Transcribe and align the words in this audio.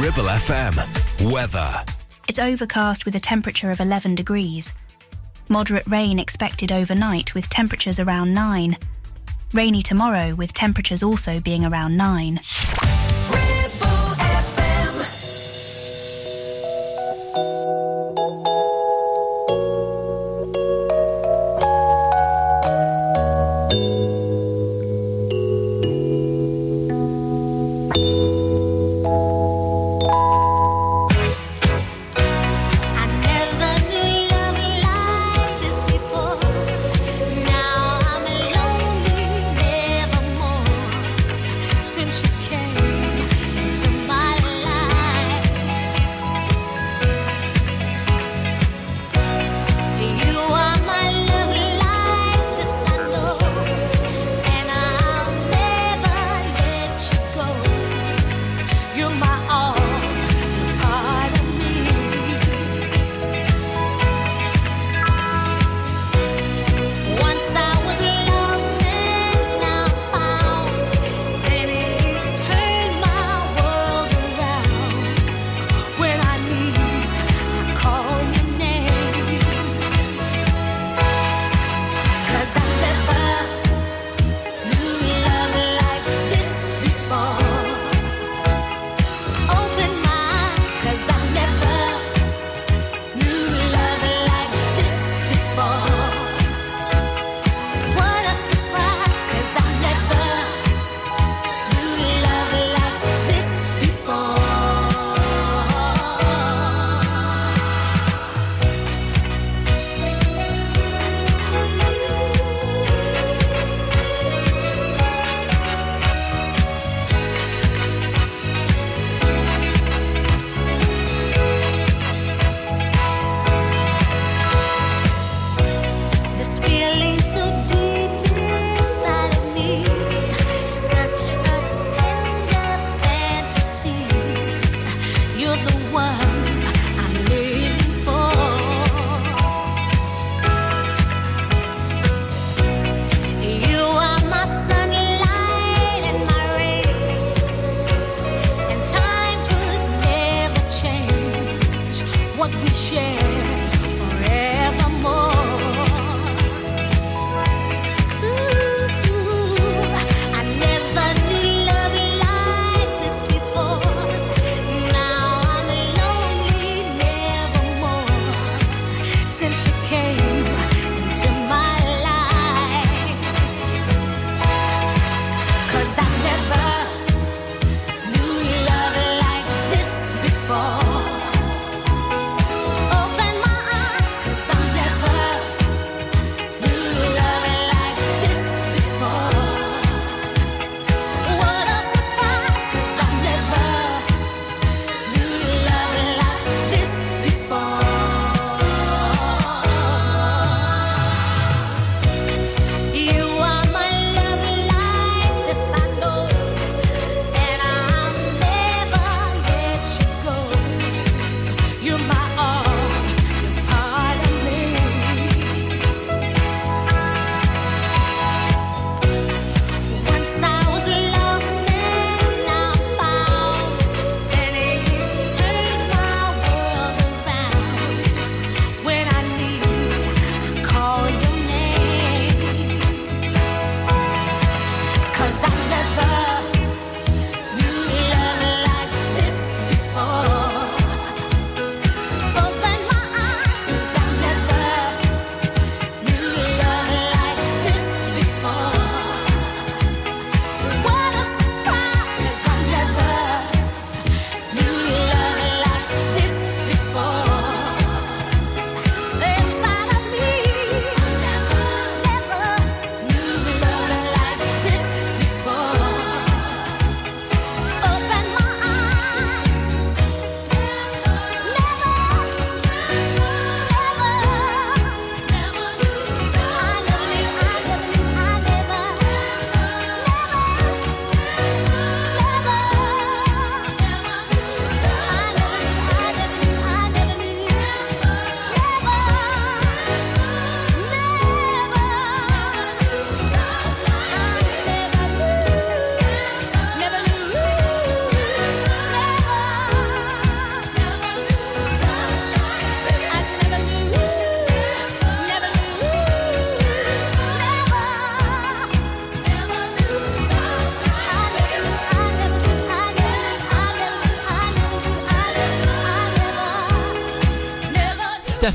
Ribble 0.00 0.24
FM. 0.24 1.32
Weather. 1.32 1.84
It's 2.28 2.38
overcast 2.38 3.04
with 3.04 3.16
a 3.16 3.20
temperature 3.20 3.72
of 3.72 3.80
11 3.80 4.14
degrees. 4.14 4.72
Moderate 5.48 5.88
rain 5.88 6.20
expected 6.20 6.70
overnight 6.70 7.34
with 7.34 7.50
temperatures 7.50 7.98
around 7.98 8.32
9. 8.32 8.76
Rainy 9.52 9.82
tomorrow 9.82 10.36
with 10.36 10.54
temperatures 10.54 11.02
also 11.02 11.40
being 11.40 11.64
around 11.64 11.96
9. 11.96 12.38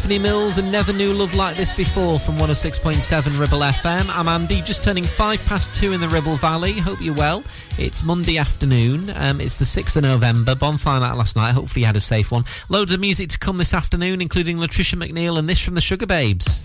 Stephanie 0.04 0.20
Mills 0.20 0.58
and 0.58 0.70
Never 0.70 0.92
Knew 0.92 1.14
Love 1.14 1.34
Like 1.34 1.56
This 1.56 1.72
Before 1.72 2.20
from 2.20 2.36
106.7 2.36 3.40
Ribble 3.40 3.60
FM. 3.60 4.14
I'm 4.14 4.28
Andy, 4.28 4.62
just 4.62 4.84
turning 4.84 5.06
five 5.06 5.42
past 5.46 5.74
two 5.74 5.94
in 5.94 6.02
the 6.02 6.10
Ribble 6.10 6.36
Valley. 6.36 6.74
Hope 6.74 7.00
you're 7.00 7.16
well. 7.16 7.42
It's 7.78 8.04
Monday 8.04 8.38
afternoon. 8.38 9.14
Um, 9.16 9.40
it's 9.40 9.56
the 9.56 9.64
6th 9.64 9.96
of 9.96 10.04
November. 10.04 10.56
Bonfire 10.56 11.00
night 11.00 11.16
last 11.16 11.38
night. 11.38 11.54
Hopefully 11.54 11.84
you 11.84 11.86
had 11.86 11.96
a 11.96 12.02
safe 12.02 12.34
one. 12.34 12.44
Loads 12.68 12.92
of 12.92 13.00
music 13.00 13.30
to 13.30 13.40
come 13.40 13.58
this 13.58 13.74
afternoon, 13.74 14.22
including 14.22 14.58
Lutricia 14.58 15.02
McNeal 15.02 15.40
and 15.40 15.48
this 15.48 15.64
from 15.64 15.76
the 15.76 15.80
Sugababes. 15.80 16.62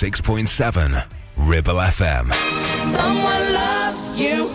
Six 0.00 0.18
point 0.18 0.48
seven, 0.48 0.96
Ribble 1.36 1.74
FM. 1.74 2.32
Someone 2.32 3.52
loves 3.52 4.18
you. 4.18 4.48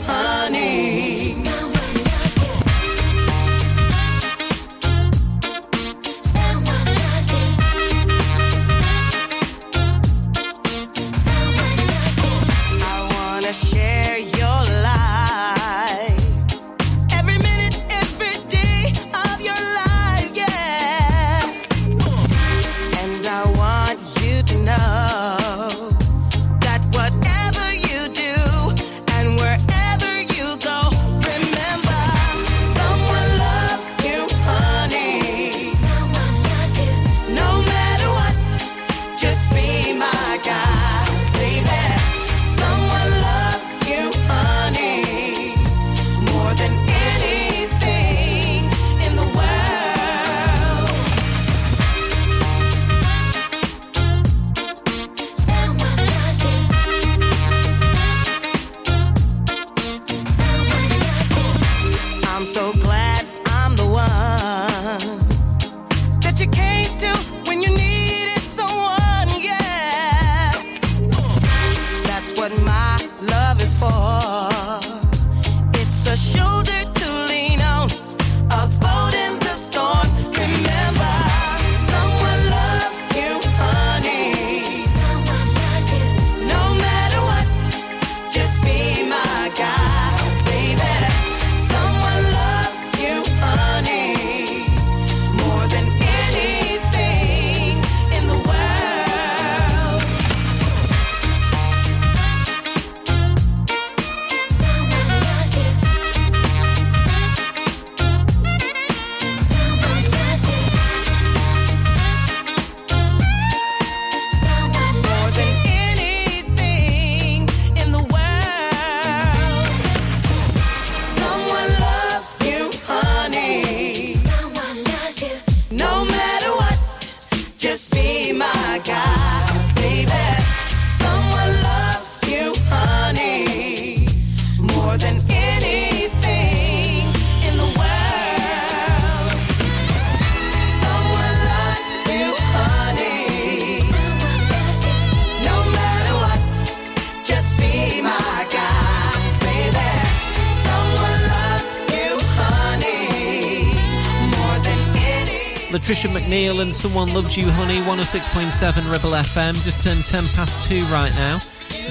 Lutricia 155.85 156.09
McNeal 156.09 156.63
and 156.63 156.73
Someone 156.73 157.13
Loves 157.13 157.37
You 157.37 157.47
Honey, 157.47 157.77
106.7 157.81 158.91
Ribble 158.91 159.11
FM. 159.11 159.53
Just 159.63 159.83
turned 159.83 160.03
10 160.03 160.25
past 160.29 160.67
2 160.67 160.83
right 160.85 161.13
now 161.13 161.37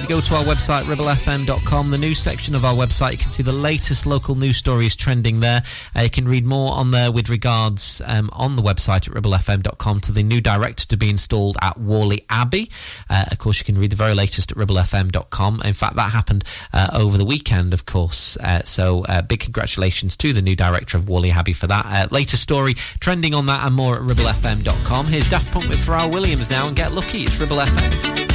you 0.09 0.15
go 0.15 0.21
to 0.21 0.35
our 0.35 0.43
website, 0.43 0.83
ribblefm.com, 0.83 1.89
the 1.89 1.97
news 1.97 2.19
section 2.19 2.53
of 2.53 2.63
our 2.63 2.73
website, 2.73 3.13
you 3.13 3.17
can 3.17 3.29
see 3.29 3.41
the 3.41 3.51
latest 3.51 4.05
local 4.05 4.35
news 4.35 4.57
stories 4.57 4.95
trending 4.95 5.39
there. 5.39 5.63
Uh, 5.95 6.01
you 6.01 6.09
can 6.09 6.27
read 6.27 6.45
more 6.45 6.73
on 6.73 6.91
there 6.91 7.11
with 7.11 7.29
regards 7.29 8.01
um, 8.05 8.29
on 8.33 8.55
the 8.55 8.61
website 8.61 9.07
at 9.07 9.13
ribblefm.com 9.15 9.99
to 10.01 10.11
the 10.11 10.21
new 10.21 10.41
director 10.41 10.85
to 10.87 10.97
be 10.97 11.09
installed 11.09 11.57
at 11.61 11.77
Whalley 11.77 12.23
Abbey. 12.29 12.69
Uh, 13.09 13.25
of 13.31 13.39
course, 13.39 13.57
you 13.59 13.65
can 13.65 13.79
read 13.79 13.89
the 13.89 13.95
very 13.95 14.13
latest 14.13 14.51
at 14.51 14.57
ribblefm.com. 14.57 15.61
In 15.63 15.73
fact, 15.73 15.95
that 15.95 16.11
happened 16.11 16.43
uh, 16.73 16.89
over 16.93 17.17
the 17.17 17.25
weekend, 17.25 17.73
of 17.73 17.85
course. 17.85 18.37
Uh, 18.37 18.61
so, 18.63 19.05
uh, 19.05 19.21
big 19.21 19.39
congratulations 19.39 20.15
to 20.17 20.33
the 20.33 20.41
new 20.41 20.55
director 20.55 20.97
of 20.97 21.09
Whalley 21.09 21.31
Abbey 21.31 21.53
for 21.53 21.67
that. 21.67 21.85
Uh, 21.85 22.07
latest 22.11 22.43
story 22.43 22.73
trending 22.73 23.33
on 23.33 23.47
that 23.47 23.65
and 23.65 23.73
more 23.73 23.95
at 23.95 24.01
ribblefm.com. 24.01 25.07
Here's 25.07 25.29
Daft 25.29 25.51
Punk 25.51 25.69
with 25.69 25.79
Pharrell 25.79 26.11
Williams 26.11 26.49
now 26.49 26.67
and 26.67 26.75
get 26.75 26.91
lucky. 26.91 27.23
It's 27.23 27.39
Ribble 27.39 27.57
FM. 27.57 28.34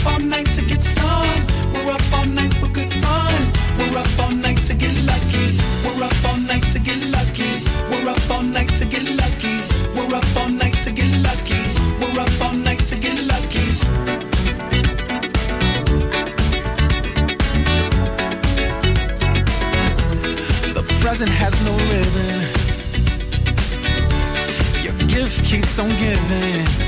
up 0.00 0.12
all 0.12 0.18
night 0.20 0.46
to 0.54 0.64
get 0.64 0.82
some. 0.82 1.46
We're 1.72 1.90
up 1.90 2.12
all 2.12 2.26
night 2.26 2.52
for 2.54 2.68
good 2.68 2.92
fun. 3.02 3.42
We're 3.78 3.98
up 3.98 4.18
all 4.20 4.32
night 4.32 4.58
to 4.66 4.74
get 4.74 4.94
lucky. 5.06 5.58
We're 5.84 6.04
up 6.04 6.24
all 6.24 6.38
night 6.38 6.64
to 6.72 6.78
get 6.78 7.00
lucky. 7.10 7.50
We're 7.90 8.08
up 8.08 8.30
all 8.30 8.42
night 8.42 8.70
to 8.78 8.84
get 8.84 9.04
lucky. 9.16 9.60
We're 9.94 10.14
up 10.14 10.36
all 10.36 10.50
night 10.50 10.74
to 10.84 10.90
get 10.92 11.10
lucky. 11.22 11.62
We're 12.00 12.20
up 12.20 12.40
all 12.42 12.54
night 12.54 12.80
to 12.90 12.96
get 12.96 13.16
lucky. 13.26 13.66
The 20.74 20.84
present 21.00 21.30
has 21.30 21.54
no 21.64 21.74
ribbon. 21.92 22.40
Your 24.84 24.96
gift 25.08 25.44
keeps 25.44 25.78
on 25.78 25.88
giving 25.90 26.87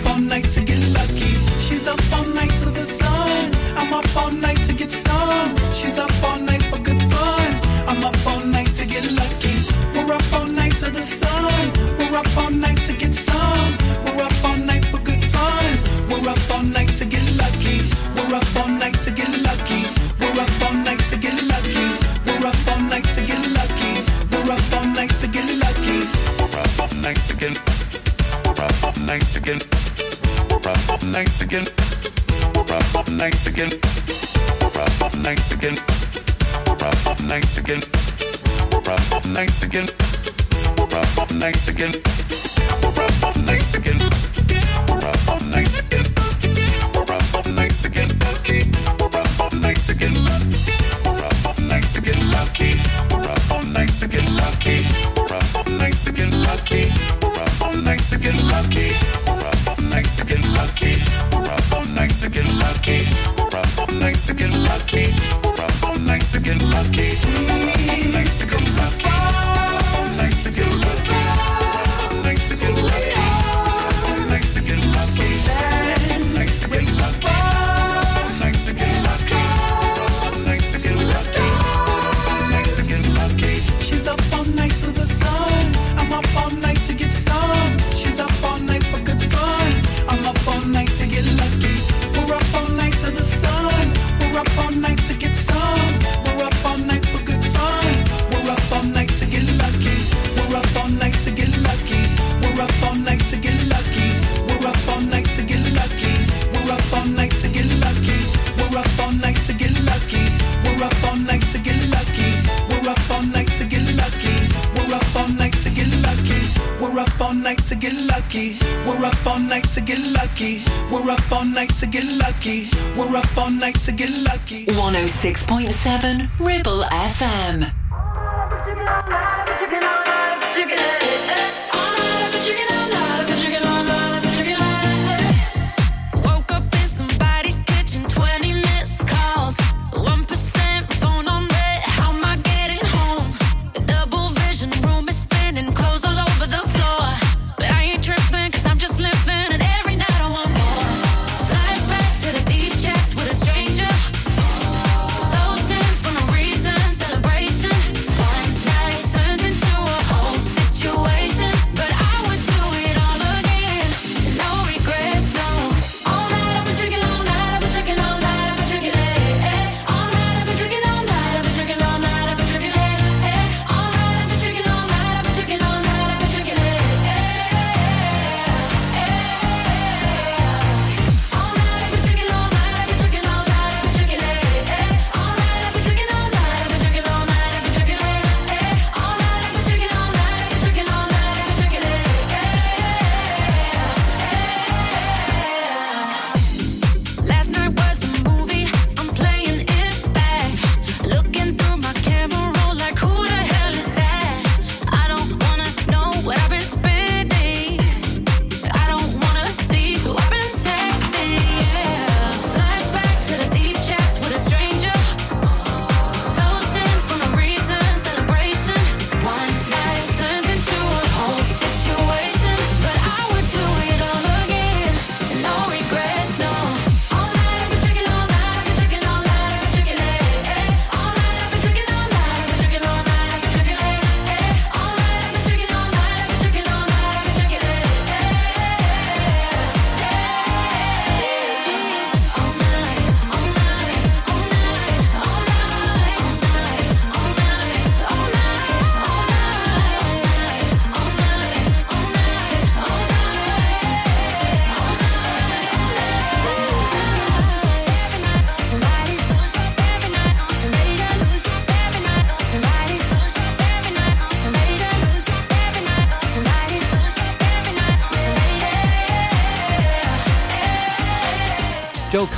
up 0.00 0.10
all 0.14 0.20
night 0.20 0.44
to 0.44 0.60
get 0.60 0.78
lucky. 0.92 1.34
She's 1.58 1.86
up 1.86 2.00
all 2.12 2.24
night 2.34 2.50
to 2.50 2.70
the 2.70 2.80
sun. 2.80 3.54
I'm 3.76 3.92
up 3.92 4.16
all 4.16 4.30
night 4.30 4.62
to 4.64 4.72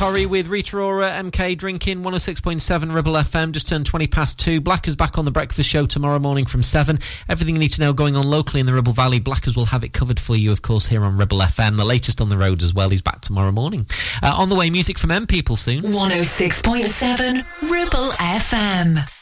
Joel 0.03 0.27
with 0.27 0.49
Rita 0.49 0.81
Ora, 0.81 1.11
MK 1.13 1.57
drinking 1.57 2.03
106.7 2.03 2.93
Ribble 2.93 3.13
FM. 3.13 3.53
Just 3.53 3.69
turned 3.69 3.87
20 3.87 4.09
past 4.09 4.37
two. 4.37 4.61
Blackers 4.61 4.97
back 4.97 5.17
on 5.17 5.25
the 5.25 5.31
breakfast 5.31 5.71
show 5.71 5.87
tomorrow 5.87 6.19
morning 6.19 6.45
from 6.45 6.65
7. 6.65 6.99
Everything 7.29 7.55
you 7.55 7.61
need 7.61 7.69
to 7.69 7.81
know 7.81 7.93
going 7.93 8.17
on 8.17 8.25
locally 8.25 8.59
in 8.59 8.67
the 8.67 8.73
Ribble 8.73 8.95
Valley. 8.95 9.21
Blackers 9.21 9.55
will 9.55 9.67
have 9.67 9.85
it 9.85 9.93
covered 9.93 10.19
for 10.19 10.35
you, 10.35 10.51
of 10.51 10.61
course, 10.61 10.87
here 10.87 11.05
on 11.05 11.17
Ribble 11.19 11.39
FM. 11.39 11.77
The 11.77 11.85
latest 11.85 12.21
on 12.21 12.31
the 12.31 12.37
roads 12.37 12.65
as 12.65 12.75
well. 12.75 12.89
He's 12.89 13.01
back 13.01 13.21
tomorrow 13.21 13.53
morning. 13.53 13.87
Uh, 14.21 14.35
on 14.37 14.49
the 14.49 14.57
way, 14.57 14.71
music 14.71 14.99
from 14.99 15.13
M 15.13 15.25
People 15.25 15.55
soon. 15.55 15.85
106.7 15.85 17.71
Ribble 17.71 18.11
FM. 18.11 19.22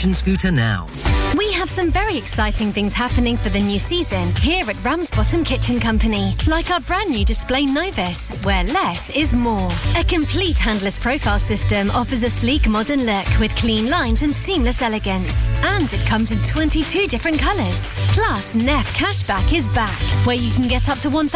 scooter 0.09 0.51
now. 0.51 0.87
We 1.37 1.53
have 1.53 1.69
some 1.69 1.91
very 1.91 2.17
exciting 2.17 2.73
things 2.73 2.91
happening 2.91 3.37
for 3.37 3.49
the 3.49 3.59
new 3.59 3.79
season 3.79 4.35
here 4.37 4.69
at 4.69 4.83
Ramsbottom 4.83 5.45
Kitchen 5.45 5.79
Company, 5.79 6.35
like 6.45 6.69
our 6.71 6.81
brand 6.81 7.11
new 7.11 7.23
display 7.23 7.65
Novus, 7.65 8.29
where 8.43 8.63
less 8.65 9.09
is 9.11 9.33
more. 9.33 9.69
A 9.95 10.03
complete 10.03 10.57
handless 10.57 10.97
profile 10.97 11.39
system 11.39 11.89
offers 11.91 12.23
a 12.23 12.29
sleek 12.29 12.67
modern 12.67 13.05
look 13.05 13.27
with 13.39 13.55
clean 13.55 13.89
lines 13.89 14.23
and 14.23 14.35
seamless 14.35 14.81
elegance. 14.81 15.49
And 15.63 15.91
it 15.93 16.05
comes 16.05 16.31
in 16.31 16.39
22 16.43 17.07
different 17.07 17.39
colours. 17.39 17.93
Plus, 18.09 18.53
Neff 18.53 18.93
Cashback 18.97 19.53
is 19.53 19.69
back, 19.69 20.01
where 20.25 20.35
you 20.35 20.51
can 20.51 20.67
get 20.67 20.89
up 20.89 20.97
to 20.99 21.09
£1,000 21.09 21.29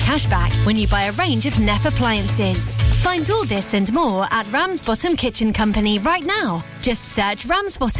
cashback 0.00 0.66
when 0.66 0.76
you 0.76 0.86
buy 0.88 1.04
a 1.04 1.12
range 1.12 1.46
of 1.46 1.58
Neff 1.58 1.86
appliances. 1.86 2.76
Find 3.02 3.30
all 3.30 3.46
this 3.46 3.72
and 3.72 3.90
more 3.94 4.26
at 4.30 4.50
Ramsbottom 4.52 5.16
Kitchen 5.16 5.52
Company 5.54 5.98
right 6.00 6.24
now. 6.26 6.62
Just 6.82 7.06
search 7.06 7.46
Ramsbottom 7.46 7.99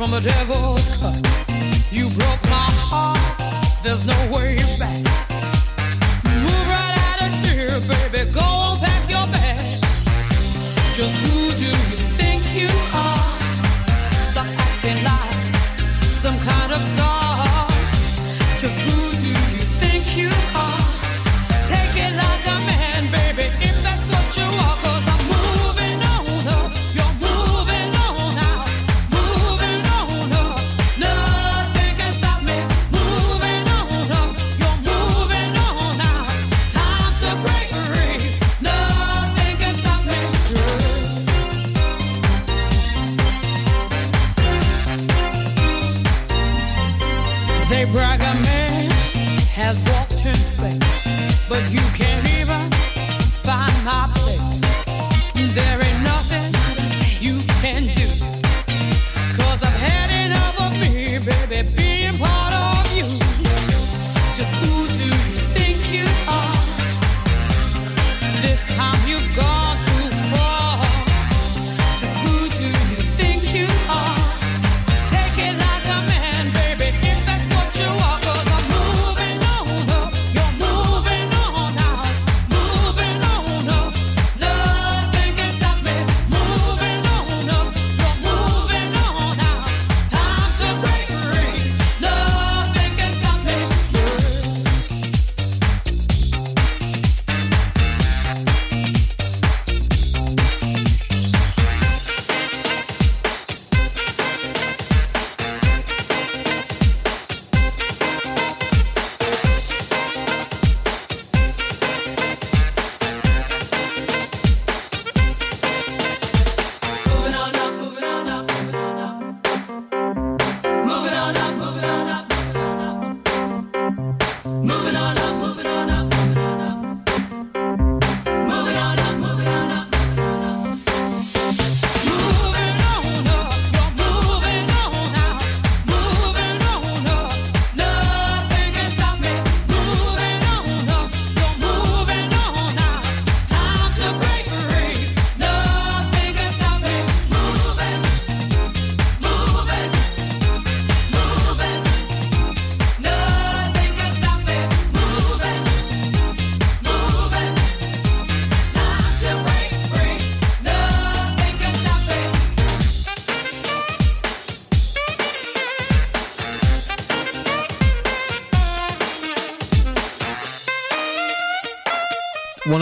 from 0.00 0.12
the 0.12 0.20
devil's 0.20 0.88
cut. 0.96 1.20
You 1.92 2.08
broke 2.16 2.42
my 2.44 2.70
heart, 2.88 3.82
there's 3.82 4.06
no 4.06 4.16
way 4.32 4.56
back. 4.78 5.59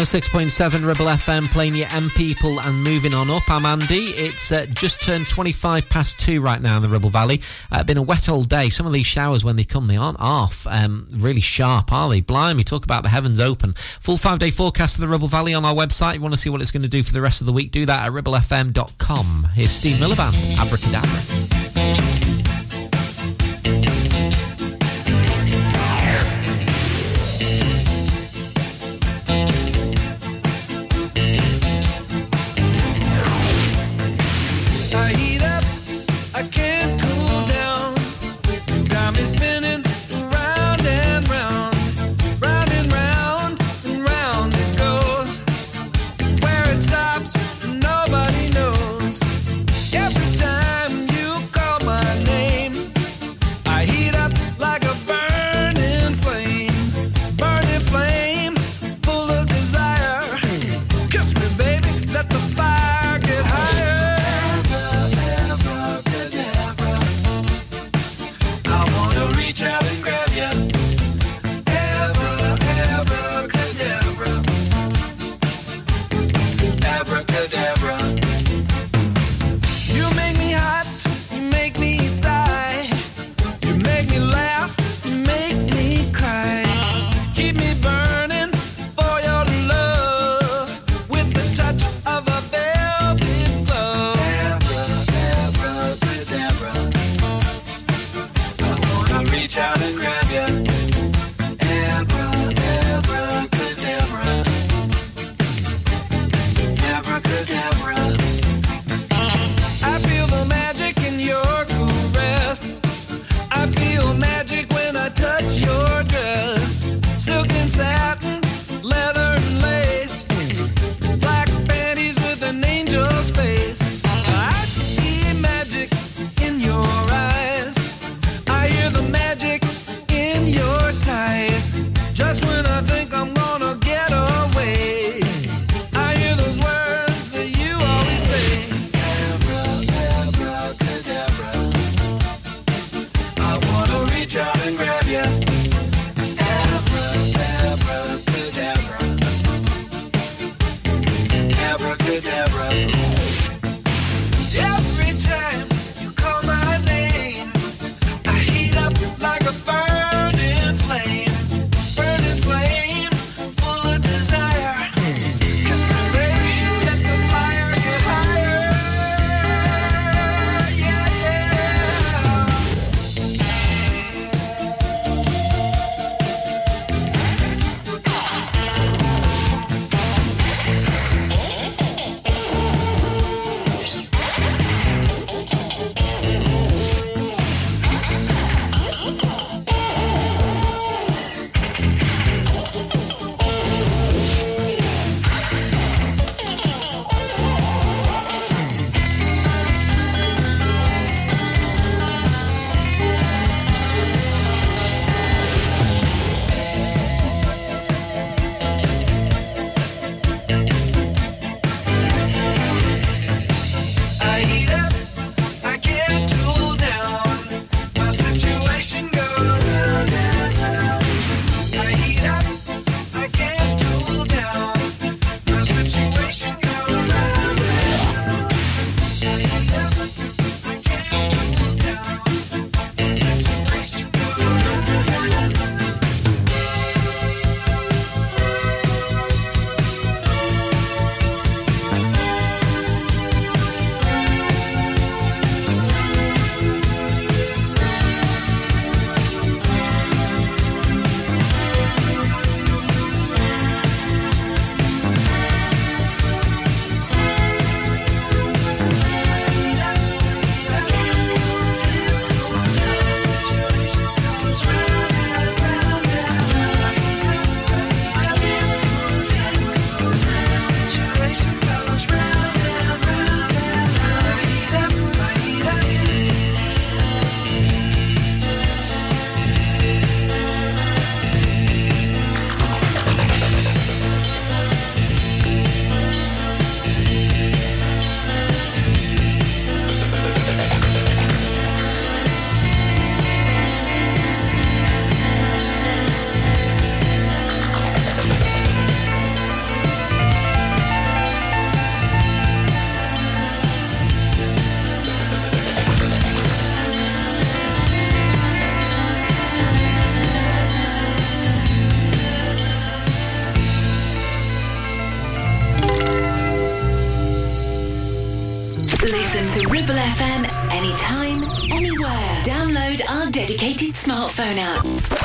106.7 0.08 0.86
Ribble 0.86 1.04
FM 1.04 1.48
playing 1.48 1.74
your 1.74 1.86
M 1.92 2.08
people 2.08 2.58
and 2.60 2.82
moving 2.82 3.12
on 3.12 3.28
up. 3.28 3.42
I'm 3.50 3.66
Andy. 3.66 4.06
It's 4.16 4.50
uh, 4.50 4.64
just 4.70 5.02
turned 5.02 5.28
25 5.28 5.86
past 5.90 6.18
two 6.18 6.40
right 6.40 6.62
now 6.62 6.76
in 6.76 6.82
the 6.82 6.88
Ribble 6.88 7.10
Valley. 7.10 7.42
Uh, 7.70 7.84
been 7.84 7.98
a 7.98 8.02
wet 8.02 8.26
old 8.26 8.48
day. 8.48 8.70
Some 8.70 8.86
of 8.86 8.94
these 8.94 9.06
showers, 9.06 9.44
when 9.44 9.56
they 9.56 9.64
come, 9.64 9.86
they 9.86 9.98
aren't 9.98 10.18
off. 10.18 10.66
Um, 10.66 11.08
really 11.12 11.42
sharp, 11.42 11.92
are 11.92 12.08
they? 12.08 12.22
Blimey, 12.22 12.64
talk 12.64 12.84
about 12.84 13.02
the 13.02 13.10
heavens 13.10 13.38
open. 13.38 13.74
Full 13.74 14.16
five 14.16 14.38
day 14.38 14.50
forecast 14.50 14.94
of 14.94 15.02
the 15.02 15.08
Ribble 15.08 15.28
Valley 15.28 15.52
on 15.52 15.66
our 15.66 15.74
website. 15.74 16.12
If 16.12 16.16
you 16.16 16.22
want 16.22 16.34
to 16.36 16.40
see 16.40 16.48
what 16.48 16.62
it's 16.62 16.70
going 16.70 16.84
to 16.84 16.88
do 16.88 17.02
for 17.02 17.12
the 17.12 17.20
rest 17.20 17.42
of 17.42 17.46
the 17.46 17.52
week, 17.52 17.70
do 17.70 17.84
that 17.84 18.06
at 18.06 18.10
ribblefm.com. 18.10 19.48
Here's 19.52 19.72
Steve 19.72 20.00
Miller 20.00 20.16
Band, 20.16 20.34
Abracadabra. 20.58 21.37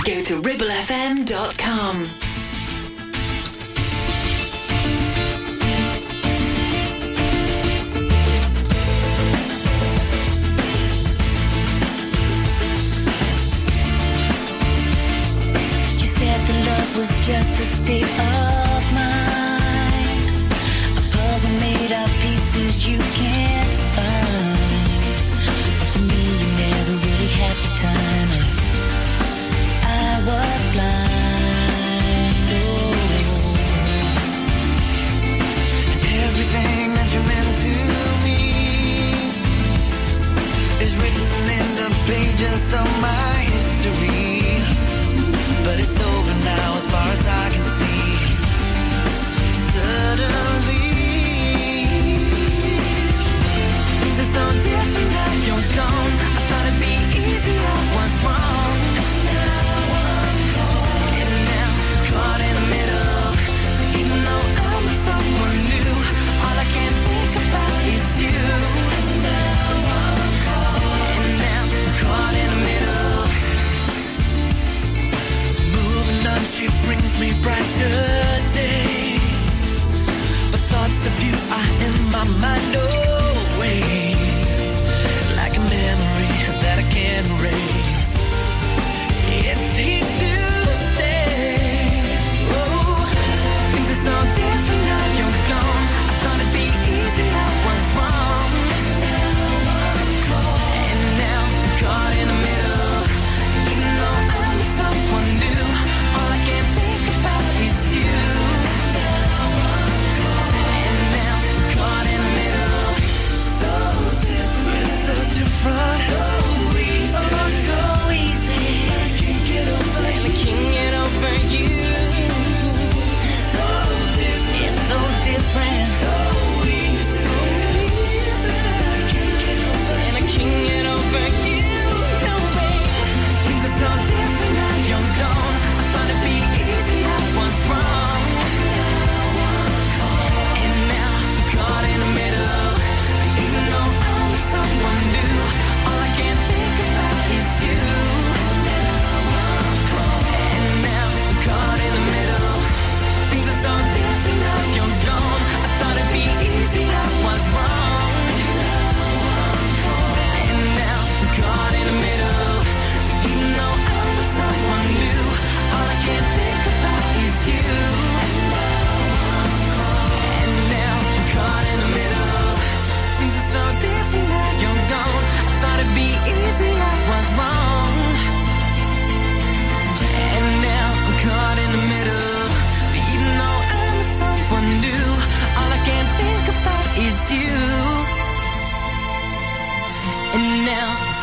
Go 0.04 0.22
to 0.22 0.36
Ribble 0.36 0.68
FM 0.68 1.03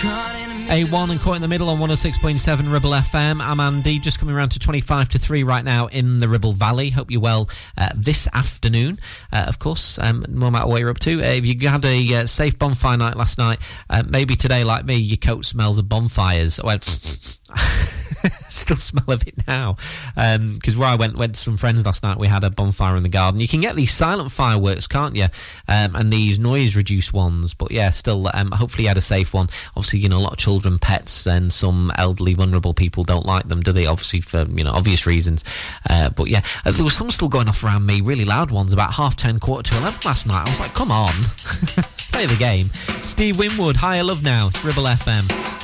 A1 0.01 1.11
and 1.11 1.21
caught 1.21 1.37
in 1.37 1.43
the 1.43 1.49
middle 1.49 1.69
on 1.69 1.79
106.7 1.79 2.73
Ribble 2.73 2.91
FM. 2.91 3.43
I'm 3.43 3.61
Andy, 3.61 3.99
just 3.99 4.19
coming 4.19 4.35
around 4.35 4.51
to 4.53 4.59
25 4.59 5.11
to 5.11 5.19
3 5.19 5.43
right 5.43 5.63
now 5.63 5.89
in 5.89 6.21
the 6.21 6.29
Ribble 6.29 6.55
Valley. 6.55 6.89
Hope 6.89 7.11
you're 7.11 7.21
well 7.21 7.51
uh, 7.77 7.91
this 7.95 8.27
afternoon, 8.33 8.99
uh, 9.31 9.45
of 9.47 9.59
course, 9.59 9.99
um, 9.99 10.25
no 10.29 10.51
matter 10.51 10.67
what 10.67 10.81
you're 10.81 10.89
up 10.89 11.01
to. 11.01 11.21
Uh, 11.21 11.35
if 11.35 11.45
you 11.45 11.69
had 11.69 11.85
a 11.85 12.15
uh, 12.15 12.27
safe 12.27 12.59
bonfire 12.59 12.97
night 12.97 13.17
last 13.17 13.37
night, 13.37 13.59
uh, 13.91 14.03
maybe 14.09 14.37
today, 14.37 14.65
like 14.65 14.87
me, 14.87 14.97
your 14.97 15.19
coat 15.19 15.45
smells 15.45 15.79
of 15.79 15.87
bonfires. 15.87 16.59
I 16.61 16.67
went. 16.67 17.39
still 18.55 18.77
smell 18.77 19.11
of 19.11 19.27
it 19.27 19.47
now. 19.47 19.77
Because 20.15 20.75
um, 20.75 20.81
where 20.81 20.89
I 20.89 20.95
went, 20.95 21.17
went 21.17 21.35
to 21.35 21.41
some 21.41 21.57
friends 21.57 21.85
last 21.85 22.03
night, 22.03 22.19
we 22.19 22.27
had 22.27 22.45
a 22.45 22.51
bonfire 22.51 22.97
in 22.97 23.03
the 23.03 23.09
garden. 23.09 23.41
You 23.41 23.49
can 23.49 23.61
get 23.61 23.77
these 23.77 23.93
silent 23.93 24.33
fireworks, 24.33 24.87
can't 24.87 25.17
you? 25.17 25.29
Um, 25.69 25.95
and 25.97 26.13
these 26.13 26.39
noise 26.39 26.77
reduced 26.77 27.13
ones. 27.13 27.55
But 27.55 27.71
yeah, 27.71 27.91
still, 27.91 28.29
um, 28.35 28.51
hopefully 28.51 28.85
you 28.85 28.89
had 28.89 28.97
a 28.97 29.03
safe 29.03 29.33
one. 29.33 29.49
Obviously, 29.77 30.01
you 30.01 30.09
know, 30.09 30.19
a 30.19 30.21
lot 30.21 30.33
of 30.33 30.39
children, 30.39 30.79
pets, 30.79 31.27
and 31.27 31.53
some 31.53 31.93
elderly, 31.97 32.35
vulnerable 32.35 32.75
people 32.75 33.05
don't 33.05 33.27
like 33.27 33.49
them, 33.49 33.63
do 33.63 33.73
they? 33.73 33.87
Obviously, 33.87 34.21
for, 34.21 34.45
you 34.45 34.65
know, 34.65 34.73
obvious 34.73 35.07
reasons. 35.07 35.45
Uh, 35.89 36.11
but 36.11 36.29
yeah, 36.29 36.43
uh, 36.65 36.73
there 36.73 36.85
was 36.85 36.95
some 36.95 37.11
still 37.11 37.29
going 37.29 37.49
off 37.49 37.63
around 37.65 37.87
me, 37.87 38.01
really 38.01 38.25
loud 38.25 38.51
ones, 38.51 38.73
about 38.73 38.93
half 38.93 39.17
10, 39.17 39.39
quarter 39.39 39.71
to 39.71 39.79
11 39.79 40.01
last 40.05 40.27
night. 40.27 40.47
I 40.47 40.51
was 40.51 40.61
like, 40.61 40.75
come 40.75 40.91
on, 40.91 41.13
play 42.13 42.27
the 42.27 42.37
game. 42.39 42.71
Steve 43.03 43.39
Winwood, 43.39 43.77
Higher 43.77 44.05
Love 44.05 44.23
Now, 44.23 44.51
Ribble 44.65 44.85
FM. 44.85 45.60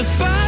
the 0.00 0.06
fire. 0.06 0.39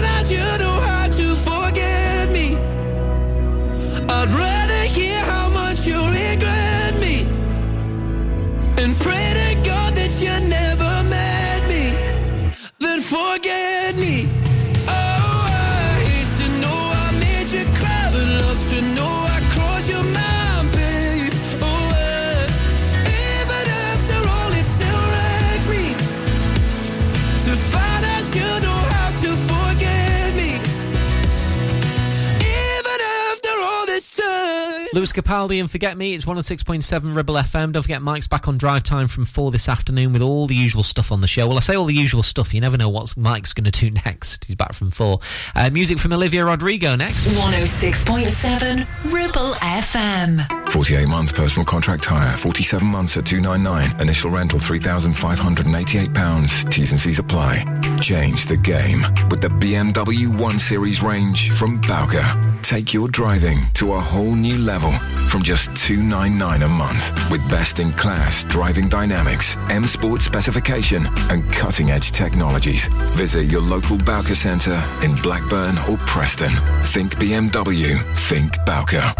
Capaldi 35.12 35.60
and 35.60 35.70
Forget 35.70 35.96
Me. 35.96 36.14
It's 36.14 36.24
106.7 36.24 37.14
Ribble 37.14 37.34
FM. 37.34 37.72
Don't 37.72 37.82
forget, 37.82 38.02
Mike's 38.02 38.28
back 38.28 38.48
on 38.48 38.58
drive 38.58 38.82
time 38.82 39.08
from 39.08 39.24
4 39.24 39.50
this 39.50 39.68
afternoon 39.68 40.12
with 40.12 40.22
all 40.22 40.46
the 40.46 40.54
usual 40.54 40.82
stuff 40.82 41.12
on 41.12 41.20
the 41.20 41.26
show. 41.26 41.46
Well, 41.46 41.56
I 41.56 41.60
say 41.60 41.74
all 41.74 41.84
the 41.84 41.94
usual 41.94 42.22
stuff. 42.22 42.54
You 42.54 42.60
never 42.60 42.76
know 42.76 42.88
what 42.88 43.16
Mike's 43.16 43.52
going 43.52 43.70
to 43.70 43.70
do 43.70 43.90
next. 44.04 44.44
He's 44.44 44.56
back 44.56 44.72
from 44.72 44.90
4. 44.90 45.18
Uh, 45.54 45.70
music 45.70 45.98
from 45.98 46.12
Olivia 46.12 46.44
Rodrigo 46.44 46.96
next. 46.96 47.26
106.7 47.26 49.12
Ribble 49.12 49.52
FM. 49.54 50.70
48 50.70 51.08
months 51.08 51.32
personal 51.32 51.66
contract 51.66 52.04
hire, 52.04 52.36
47 52.36 52.86
months 52.86 53.16
at 53.16 53.26
299. 53.26 54.00
Initial 54.00 54.30
rental 54.30 54.58
£3,588. 54.58 56.70
T's 56.70 56.90
and 56.90 57.00
C's 57.00 57.18
apply. 57.18 57.64
Change 58.00 58.46
the 58.46 58.56
game 58.56 59.02
with 59.30 59.40
the 59.40 59.48
BMW 59.48 60.38
1 60.38 60.58
Series 60.58 61.02
range 61.02 61.50
from 61.52 61.80
Bowker. 61.82 62.24
Take 62.62 62.94
your 62.94 63.08
driving 63.08 63.60
to 63.74 63.94
a 63.94 64.00
whole 64.00 64.34
new 64.34 64.56
level 64.58 64.92
from 65.28 65.42
just 65.42 65.74
299 65.76 66.62
a 66.62 66.68
month 66.68 67.30
with 67.30 67.40
best-in-class 67.48 68.44
driving 68.44 68.88
dynamics, 68.88 69.56
M 69.70 69.86
Sport 69.86 70.20
specification 70.20 71.06
and 71.30 71.42
cutting-edge 71.52 72.12
technologies. 72.12 72.86
Visit 73.16 73.44
your 73.44 73.62
local 73.62 73.96
Bowker 73.98 74.34
Centre 74.34 74.82
in 75.02 75.14
Blackburn 75.16 75.78
or 75.90 75.96
Preston. 76.06 76.52
Think 76.92 77.16
BMW, 77.16 78.00
think 78.28 78.52
Bowker. 78.66 79.14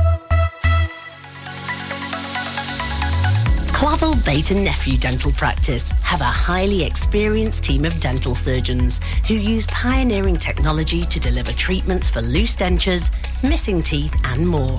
Clavel 3.83 4.15
Bait 4.25 4.53
and 4.53 4.63
Nephew 4.63 4.97
Dental 4.97 5.33
Practice 5.33 5.91
have 6.03 6.21
a 6.21 6.25
highly 6.25 6.85
experienced 6.85 7.65
team 7.65 7.85
of 7.85 7.99
dental 7.99 8.37
surgeons 8.37 9.01
who 9.27 9.35
use 9.35 9.67
pioneering 9.67 10.37
technology 10.37 11.05
to 11.07 11.19
deliver 11.19 11.51
treatments 11.51 12.09
for 12.09 12.21
loose 12.21 12.57
dentures, 12.57 13.11
missing 13.43 13.83
teeth 13.83 14.15
and 14.25 14.47
more. 14.47 14.79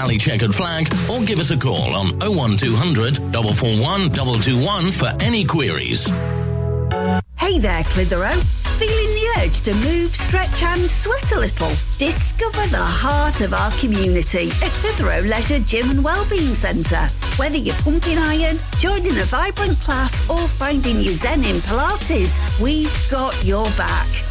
Valley 0.01 0.17
Checkered 0.17 0.55
Flag 0.55 0.91
or 1.11 1.21
give 1.21 1.37
us 1.37 1.51
a 1.51 1.57
call 1.57 1.93
on 1.93 2.07
01200 2.21 3.17
441 3.17 4.09
221 4.09 4.91
for 4.91 5.05
any 5.21 5.45
queries. 5.45 6.07
Hey 7.37 7.59
there, 7.59 7.83
Clitheroe. 7.83 8.33
Feeling 8.81 9.11
the 9.13 9.27
urge 9.37 9.61
to 9.61 9.75
move, 9.75 10.15
stretch 10.15 10.63
and 10.63 10.89
sweat 10.89 11.31
a 11.33 11.39
little? 11.41 11.69
Discover 11.99 12.65
the 12.71 12.81
heart 12.81 13.41
of 13.41 13.53
our 13.53 13.69
community 13.73 14.49
at 14.65 14.71
Clitheroe 14.81 15.21
Leisure 15.21 15.59
Gym 15.59 15.91
and 15.91 16.03
Wellbeing 16.03 16.55
Centre. 16.55 17.07
Whether 17.37 17.57
you're 17.57 17.75
pumping 17.75 18.17
iron, 18.17 18.57
joining 18.79 19.15
a 19.19 19.25
vibrant 19.25 19.77
class 19.81 20.27
or 20.27 20.47
finding 20.47 20.99
your 20.99 21.13
zen 21.13 21.45
in 21.45 21.57
Pilates, 21.57 22.59
we've 22.59 23.07
got 23.11 23.37
your 23.45 23.69
back 23.77 24.30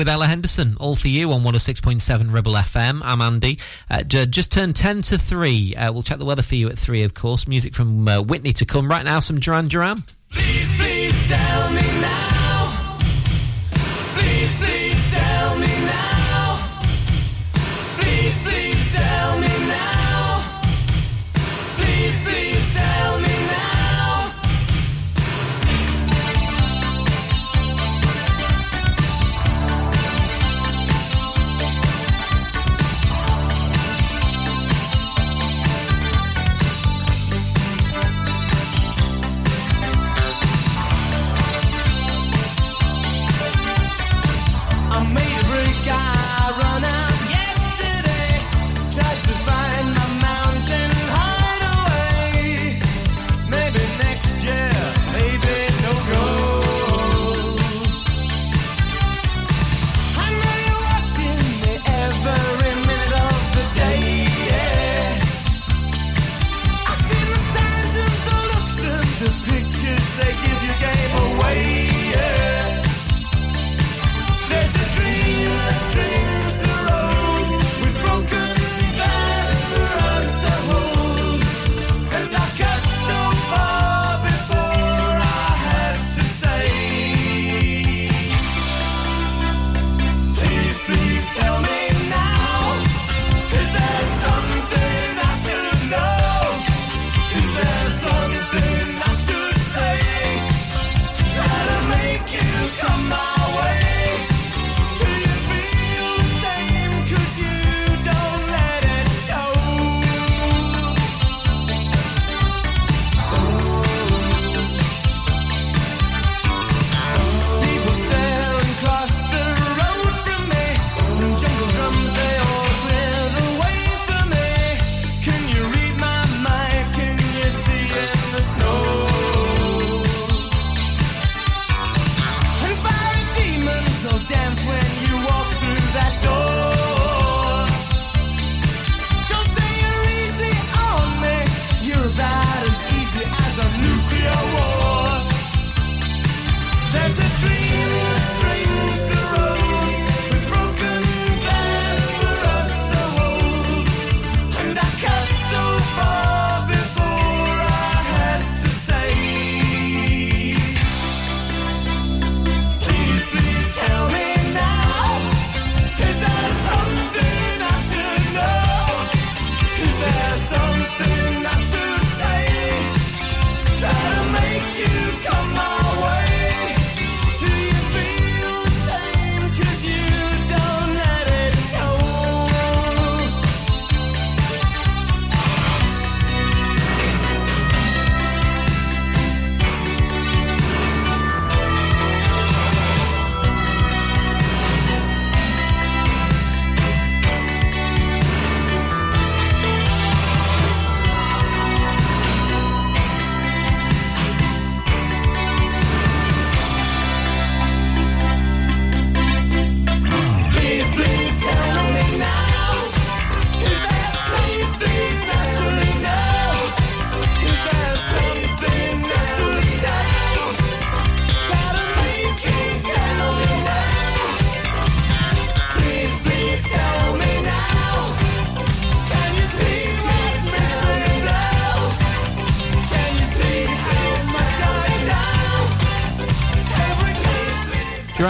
with 0.00 0.08
Ella 0.08 0.26
Henderson. 0.26 0.78
All 0.80 0.94
for 0.94 1.08
you 1.08 1.30
on 1.30 1.42
106.7 1.42 2.32
Ribble 2.32 2.54
FM. 2.54 3.02
I'm 3.04 3.20
Andy. 3.20 3.58
Uh, 3.90 4.02
just 4.02 4.50
turned 4.50 4.74
10 4.74 5.02
to 5.02 5.18
3. 5.18 5.74
Uh, 5.74 5.92
we'll 5.92 6.02
check 6.02 6.16
the 6.16 6.24
weather 6.24 6.40
for 6.40 6.54
you 6.54 6.70
at 6.70 6.78
3, 6.78 7.02
of 7.02 7.12
course. 7.12 7.46
Music 7.46 7.74
from 7.74 8.08
uh, 8.08 8.22
Whitney 8.22 8.54
to 8.54 8.64
come. 8.64 8.88
Right 8.88 9.04
now, 9.04 9.20
some 9.20 9.38
Duran 9.38 9.68
Duran. 9.68 10.02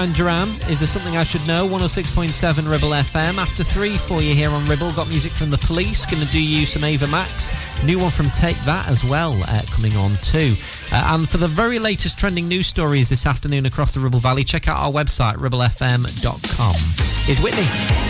Duran 0.01 0.12
Duran. 0.14 0.48
Is 0.70 0.80
there 0.80 0.88
something 0.88 1.18
I 1.18 1.24
should 1.24 1.46
know? 1.46 1.68
106.7 1.68 2.70
Ribble 2.70 2.88
FM. 2.88 3.36
After 3.36 3.62
three 3.62 3.98
for 3.98 4.22
you 4.22 4.34
here 4.34 4.48
on 4.48 4.64
Ribble. 4.66 4.92
Got 4.92 5.09
music 5.09 5.30
from 5.30 5.51
the 5.51 5.59
police. 5.59 6.07
To 6.07 6.16
do 6.32 6.42
you 6.42 6.64
some 6.64 6.84
Ava 6.84 7.07
Max. 7.09 7.84
New 7.84 7.98
one 7.98 8.11
from 8.11 8.30
Take 8.30 8.57
That 8.64 8.88
as 8.88 9.05
well 9.05 9.38
uh, 9.48 9.62
coming 9.70 9.94
on 9.96 10.12
too. 10.22 10.55
Uh, 10.90 11.14
and 11.14 11.28
for 11.28 11.36
the 11.36 11.48
very 11.48 11.78
latest 11.78 12.18
trending 12.18 12.48
news 12.48 12.66
stories 12.66 13.11
this 13.11 13.26
afternoon 13.26 13.66
across 13.66 13.92
the 13.92 14.01
Ribble 14.01 14.20
Valley, 14.20 14.42
check 14.42 14.68
out 14.68 14.78
our 14.78 14.90
website, 14.90 15.34
ribblefm.com. 15.34 16.76
Here's 17.26 17.42
Whitney. 17.42 18.09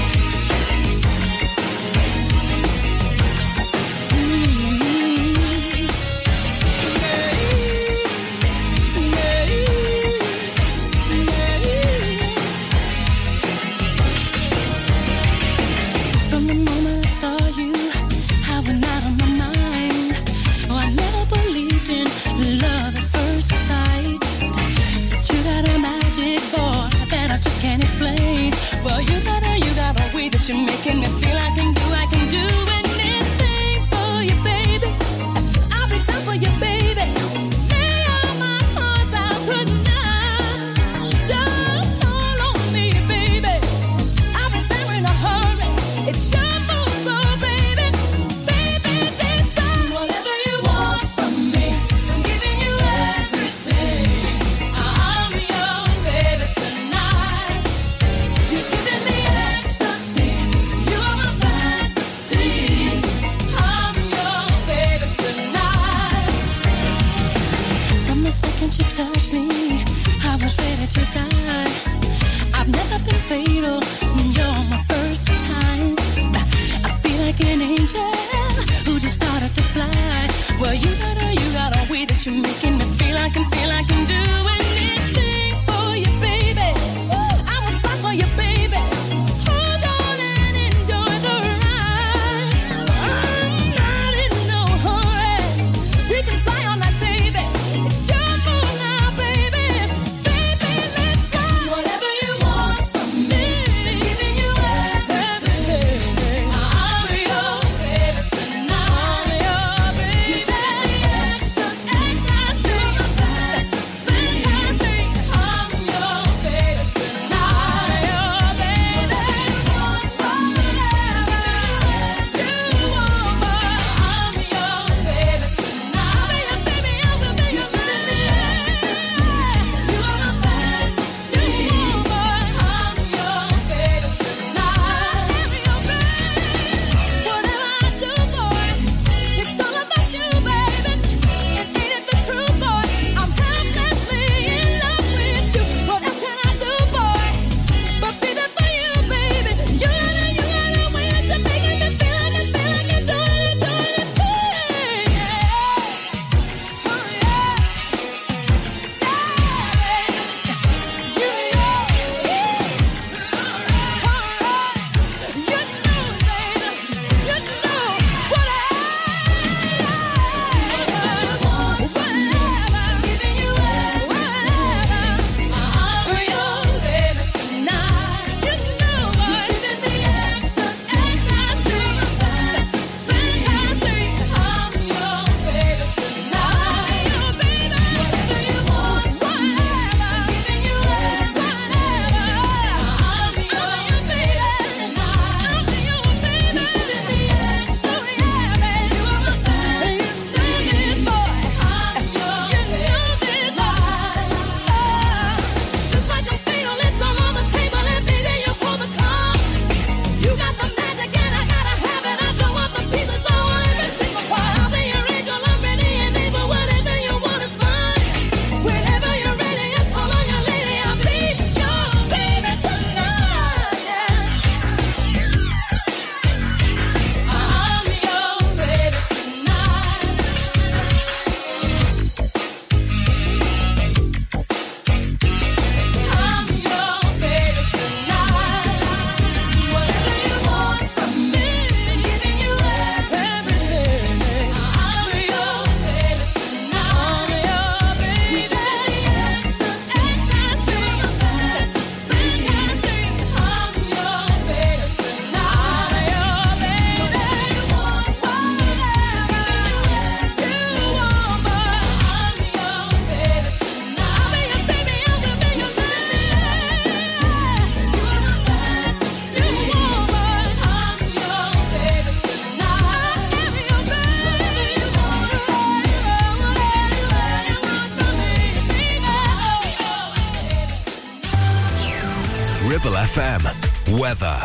Ribble 282.64 282.92
FM. 282.92 283.98
Weather. 283.98 284.36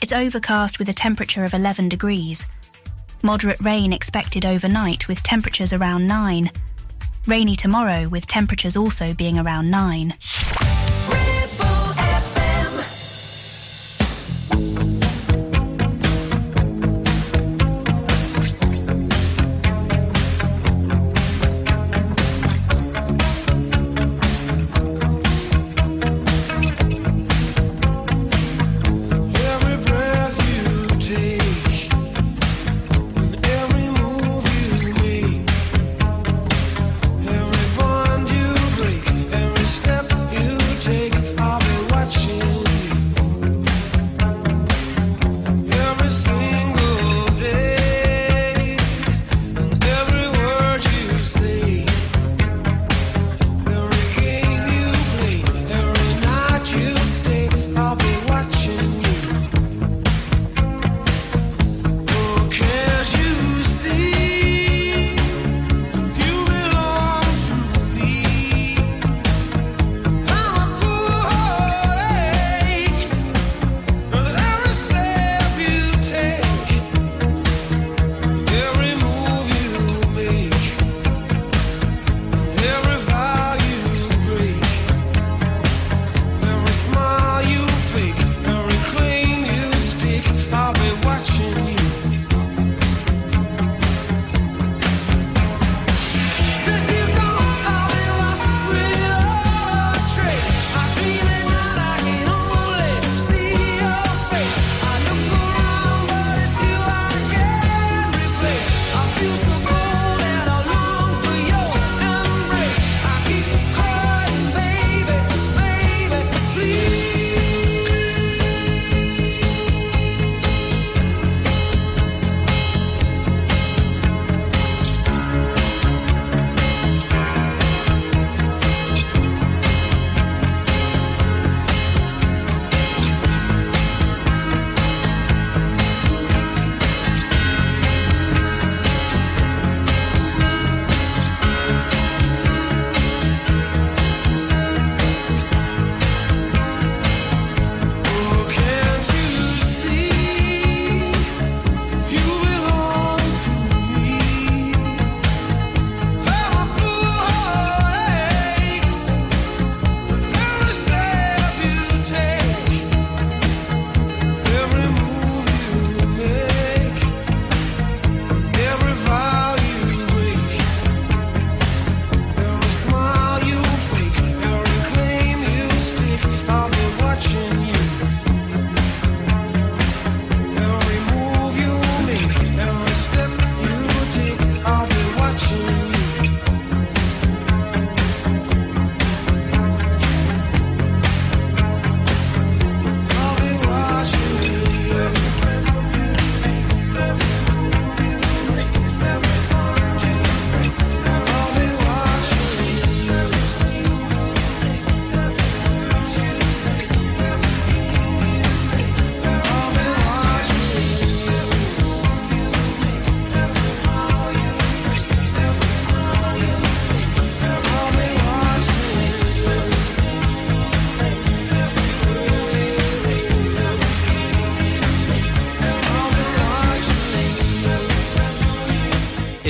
It's 0.00 0.12
overcast 0.12 0.78
with 0.78 0.88
a 0.88 0.92
temperature 0.92 1.44
of 1.44 1.52
11 1.52 1.88
degrees. 1.88 2.46
Moderate 3.24 3.60
rain 3.60 3.92
expected 3.92 4.46
overnight 4.46 5.08
with 5.08 5.20
temperatures 5.24 5.72
around 5.72 6.06
9. 6.06 6.48
Rainy 7.26 7.56
tomorrow 7.56 8.06
with 8.08 8.28
temperatures 8.28 8.76
also 8.76 9.14
being 9.14 9.36
around 9.36 9.68
9. 9.68 10.14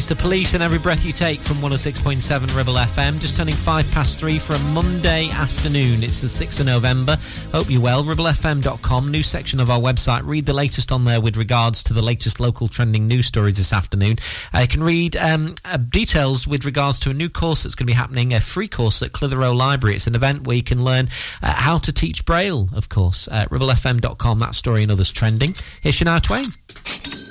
It's 0.06 0.14
the 0.14 0.22
police 0.22 0.54
and 0.54 0.62
every 0.62 0.78
breath 0.78 1.04
you 1.04 1.12
take 1.12 1.40
from 1.40 1.56
106.7 1.56 2.56
Ribble 2.56 2.74
FM. 2.74 3.18
Just 3.18 3.36
turning 3.36 3.54
five 3.54 3.90
past 3.90 4.20
three 4.20 4.38
for 4.38 4.52
a 4.52 4.58
Monday 4.72 5.28
afternoon. 5.30 6.04
It's 6.04 6.20
the 6.20 6.28
6th 6.28 6.60
of 6.60 6.66
November. 6.66 7.18
Hope 7.50 7.68
you're 7.68 7.80
well. 7.80 8.04
RibbleFM.com, 8.04 9.10
new 9.10 9.24
section 9.24 9.58
of 9.58 9.68
our 9.68 9.80
website. 9.80 10.24
Read 10.24 10.46
the 10.46 10.52
latest 10.52 10.92
on 10.92 11.06
there 11.06 11.20
with 11.20 11.36
regards 11.36 11.82
to 11.82 11.92
the 11.92 12.02
latest 12.02 12.38
local 12.38 12.68
trending 12.68 13.08
news 13.08 13.26
stories 13.26 13.56
this 13.56 13.72
afternoon. 13.72 14.18
Uh, 14.54 14.60
you 14.60 14.68
can 14.68 14.84
read 14.84 15.16
um, 15.16 15.56
uh, 15.64 15.76
details 15.76 16.46
with 16.46 16.64
regards 16.64 17.00
to 17.00 17.10
a 17.10 17.12
new 17.12 17.28
course 17.28 17.64
that's 17.64 17.74
going 17.74 17.88
to 17.88 17.92
be 17.92 17.96
happening, 17.96 18.32
a 18.32 18.38
free 18.38 18.68
course 18.68 19.02
at 19.02 19.10
Clitheroe 19.10 19.54
Library. 19.54 19.96
It's 19.96 20.06
an 20.06 20.14
event 20.14 20.46
where 20.46 20.54
you 20.54 20.62
can 20.62 20.84
learn 20.84 21.08
uh, 21.42 21.52
how 21.52 21.78
to 21.78 21.92
teach 21.92 22.24
Braille, 22.24 22.68
of 22.76 22.88
course. 22.88 23.26
Uh, 23.26 23.46
RibbleFM.com, 23.46 24.38
that 24.38 24.54
story 24.54 24.84
and 24.84 24.92
others 24.92 25.10
trending. 25.10 25.56
Here's 25.80 25.98
Shania 25.98 26.22
Twain. 26.22 27.25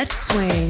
Let's 0.00 0.18
swing. 0.18 0.69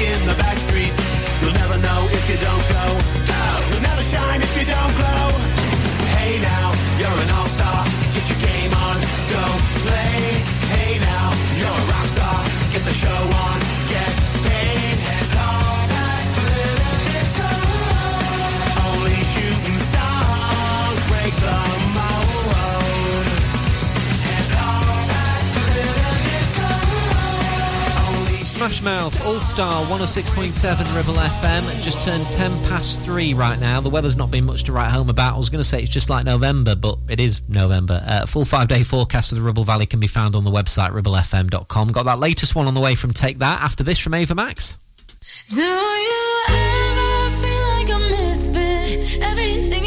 in 0.00 0.26
the 0.26 0.32
backstreet. 0.34 0.77
Smash 28.68 28.82
Mouth, 28.82 29.26
All 29.26 29.40
Star 29.40 29.82
106.7 29.86 30.94
Ribble 30.94 31.14
FM. 31.14 31.84
Just 31.84 32.06
turned 32.06 32.22
10 32.26 32.50
past 32.68 33.00
3 33.00 33.32
right 33.32 33.58
now. 33.58 33.80
The 33.80 33.88
weather's 33.88 34.16
not 34.16 34.30
been 34.30 34.44
much 34.44 34.64
to 34.64 34.72
write 34.72 34.90
home 34.90 35.08
about. 35.08 35.36
I 35.36 35.38
was 35.38 35.48
going 35.48 35.62
to 35.62 35.68
say 35.68 35.80
it's 35.80 35.88
just 35.88 36.10
like 36.10 36.26
November, 36.26 36.74
but 36.74 36.98
it 37.08 37.18
is 37.18 37.40
November. 37.48 38.02
Uh, 38.06 38.26
full 38.26 38.44
five 38.44 38.68
day 38.68 38.82
forecast 38.82 39.32
of 39.32 39.38
the 39.38 39.44
Ribble 39.44 39.64
Valley 39.64 39.86
can 39.86 40.00
be 40.00 40.06
found 40.06 40.36
on 40.36 40.44
the 40.44 40.50
website 40.50 40.90
ribblefm.com. 40.90 41.92
Got 41.92 42.04
that 42.04 42.18
latest 42.18 42.54
one 42.54 42.66
on 42.66 42.74
the 42.74 42.80
way 42.80 42.94
from 42.94 43.14
Take 43.14 43.38
That 43.38 43.62
after 43.62 43.84
this 43.84 43.98
from 43.98 44.12
Ava 44.12 44.34
Max. 44.34 44.76
Do 45.48 45.62
you 45.62 46.42
ever 46.48 47.30
feel 47.30 47.68
like 47.68 47.88
a 47.88 47.98
misfit? 48.00 49.22
Everything 49.22 49.86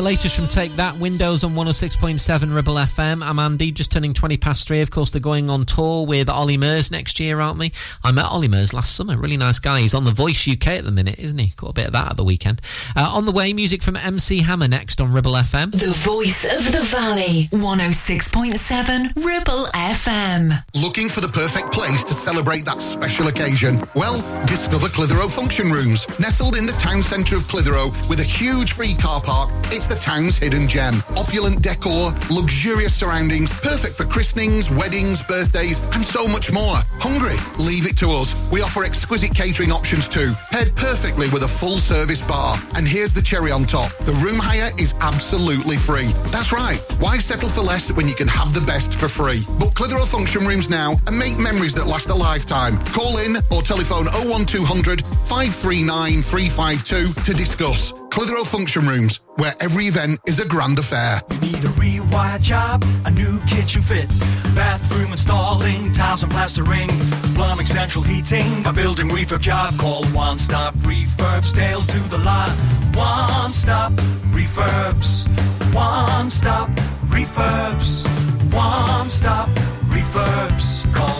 The 0.00 0.06
latest 0.06 0.34
from 0.34 0.46
Take 0.46 0.72
That. 0.76 0.96
Windows 0.96 1.44
on 1.44 1.52
106.7 1.52 2.54
Ribble 2.54 2.76
FM. 2.76 3.22
I'm 3.22 3.38
Andy, 3.38 3.70
just 3.70 3.92
turning 3.92 4.14
20 4.14 4.38
past 4.38 4.66
three. 4.66 4.80
Of 4.80 4.90
course, 4.90 5.10
they're 5.10 5.20
going 5.20 5.50
on 5.50 5.66
tour 5.66 6.06
with 6.06 6.30
Ollie 6.30 6.56
Murs 6.56 6.90
next 6.90 7.20
year, 7.20 7.38
aren't 7.38 7.58
they? 7.58 7.70
I 8.02 8.10
met 8.10 8.24
Ollie 8.24 8.48
Murs 8.48 8.72
last 8.72 8.96
summer. 8.96 9.18
Really 9.18 9.36
nice 9.36 9.58
guy. 9.58 9.80
He's 9.80 9.92
on 9.92 10.04
The 10.04 10.10
Voice 10.10 10.48
UK 10.48 10.68
at 10.68 10.84
the 10.84 10.90
minute, 10.90 11.18
isn't 11.18 11.38
he? 11.38 11.52
Got 11.54 11.70
a 11.70 11.72
bit 11.74 11.86
of 11.88 11.92
that 11.92 12.12
at 12.12 12.16
the 12.16 12.24
weekend. 12.24 12.62
Uh, 12.96 13.12
on 13.12 13.26
the 13.26 13.30
way, 13.30 13.52
music 13.52 13.82
from 13.82 13.94
MC 13.94 14.40
Hammer 14.40 14.68
next 14.68 15.02
on 15.02 15.12
Ribble 15.12 15.32
FM. 15.32 15.72
The 15.72 15.90
voice 15.90 16.46
of 16.46 16.72
the 16.72 16.80
valley. 16.80 17.48
106.7 17.52 19.16
Ribble 19.16 19.66
FM. 19.66 20.64
Looking 20.80 21.10
for 21.10 21.20
the 21.20 21.28
perfect 21.28 21.72
place 21.72 22.04
to 22.04 22.14
celebrate 22.14 22.64
that 22.64 22.80
special 22.80 23.26
occasion? 23.26 23.82
Well, 23.94 24.22
discover 24.46 24.88
Clitheroe 24.88 25.28
Function 25.28 25.70
Rooms. 25.70 26.08
Nestled 26.18 26.56
in 26.56 26.64
the 26.64 26.72
town 26.72 27.02
centre 27.02 27.36
of 27.36 27.46
Clitheroe 27.48 27.90
with 28.08 28.20
a 28.20 28.24
huge 28.24 28.72
free 28.72 28.94
car 28.94 29.20
park, 29.20 29.50
it's 29.64 29.89
the 29.90 29.96
town's 29.96 30.38
hidden 30.38 30.68
gem. 30.68 30.94
Opulent 31.16 31.62
decor, 31.62 32.12
luxurious 32.30 32.94
surroundings, 32.94 33.52
perfect 33.60 33.96
for 33.96 34.04
christenings, 34.04 34.70
weddings, 34.70 35.20
birthdays, 35.22 35.80
and 35.92 36.02
so 36.02 36.28
much 36.28 36.52
more. 36.52 36.76
Hungry? 37.02 37.34
Leave 37.58 37.86
it 37.86 37.98
to 37.98 38.08
us. 38.10 38.34
We 38.52 38.62
offer 38.62 38.84
exquisite 38.84 39.34
catering 39.34 39.72
options 39.72 40.08
too, 40.08 40.32
paired 40.52 40.74
perfectly 40.76 41.28
with 41.30 41.42
a 41.42 41.48
full 41.48 41.78
service 41.78 42.22
bar. 42.22 42.56
And 42.76 42.86
here's 42.86 43.12
the 43.12 43.20
cherry 43.20 43.50
on 43.50 43.64
top. 43.64 43.90
The 44.06 44.12
room 44.24 44.38
hire 44.38 44.70
is 44.78 44.94
absolutely 45.00 45.76
free. 45.76 46.12
That's 46.30 46.52
right. 46.52 46.78
Why 47.00 47.18
settle 47.18 47.48
for 47.48 47.62
less 47.62 47.90
when 47.90 48.06
you 48.06 48.14
can 48.14 48.28
have 48.28 48.54
the 48.54 48.60
best 48.60 48.94
for 48.94 49.08
free? 49.08 49.42
Book 49.58 49.74
Clitheroe 49.74 50.06
Function 50.06 50.46
Rooms 50.46 50.70
now 50.70 50.94
and 51.08 51.18
make 51.18 51.36
memories 51.36 51.74
that 51.74 51.86
last 51.86 52.10
a 52.10 52.14
lifetime. 52.14 52.78
Call 52.86 53.18
in 53.18 53.36
or 53.50 53.62
telephone 53.62 54.06
01200 54.06 55.02
539 55.02 56.22
352 56.22 57.12
to 57.24 57.34
discuss. 57.34 57.99
Clitheroe 58.10 58.44
Function 58.44 58.86
Rooms, 58.86 59.20
where 59.36 59.54
every 59.60 59.84
event 59.84 60.18
is 60.26 60.40
a 60.40 60.46
grand 60.46 60.78
affair. 60.78 61.20
Need 61.40 61.54
a 61.64 61.68
rewire 61.78 62.40
job, 62.42 62.84
a 63.04 63.10
new 63.10 63.40
kitchen 63.42 63.82
fit, 63.82 64.08
bathroom 64.54 65.12
installing, 65.12 65.92
tiles 65.92 66.22
and 66.22 66.32
plastering, 66.32 66.88
plumbing, 67.34 67.66
central 67.66 68.02
heating, 68.02 68.66
a 68.66 68.72
building 68.72 69.08
refurb 69.08 69.40
job. 69.40 69.78
Call 69.78 70.04
One 70.06 70.38
Stop 70.38 70.74
Refurbs, 70.78 71.54
Dale 71.54 71.80
to 71.80 71.98
the 72.10 72.18
lot. 72.18 72.50
One 72.96 73.52
Stop 73.52 73.92
Refurbs, 74.32 75.28
One 75.72 76.30
Stop 76.30 76.68
Refurbs, 77.06 78.06
One 78.52 79.08
Stop 79.08 79.48
Refurbs. 79.88 80.92
Call 80.94 81.19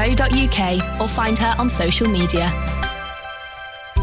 Clinical 0.01 0.35
or 0.99 1.07
find 1.07 1.37
her 1.37 1.53
on 1.59 1.69
social 1.69 2.09
media. 2.09 2.90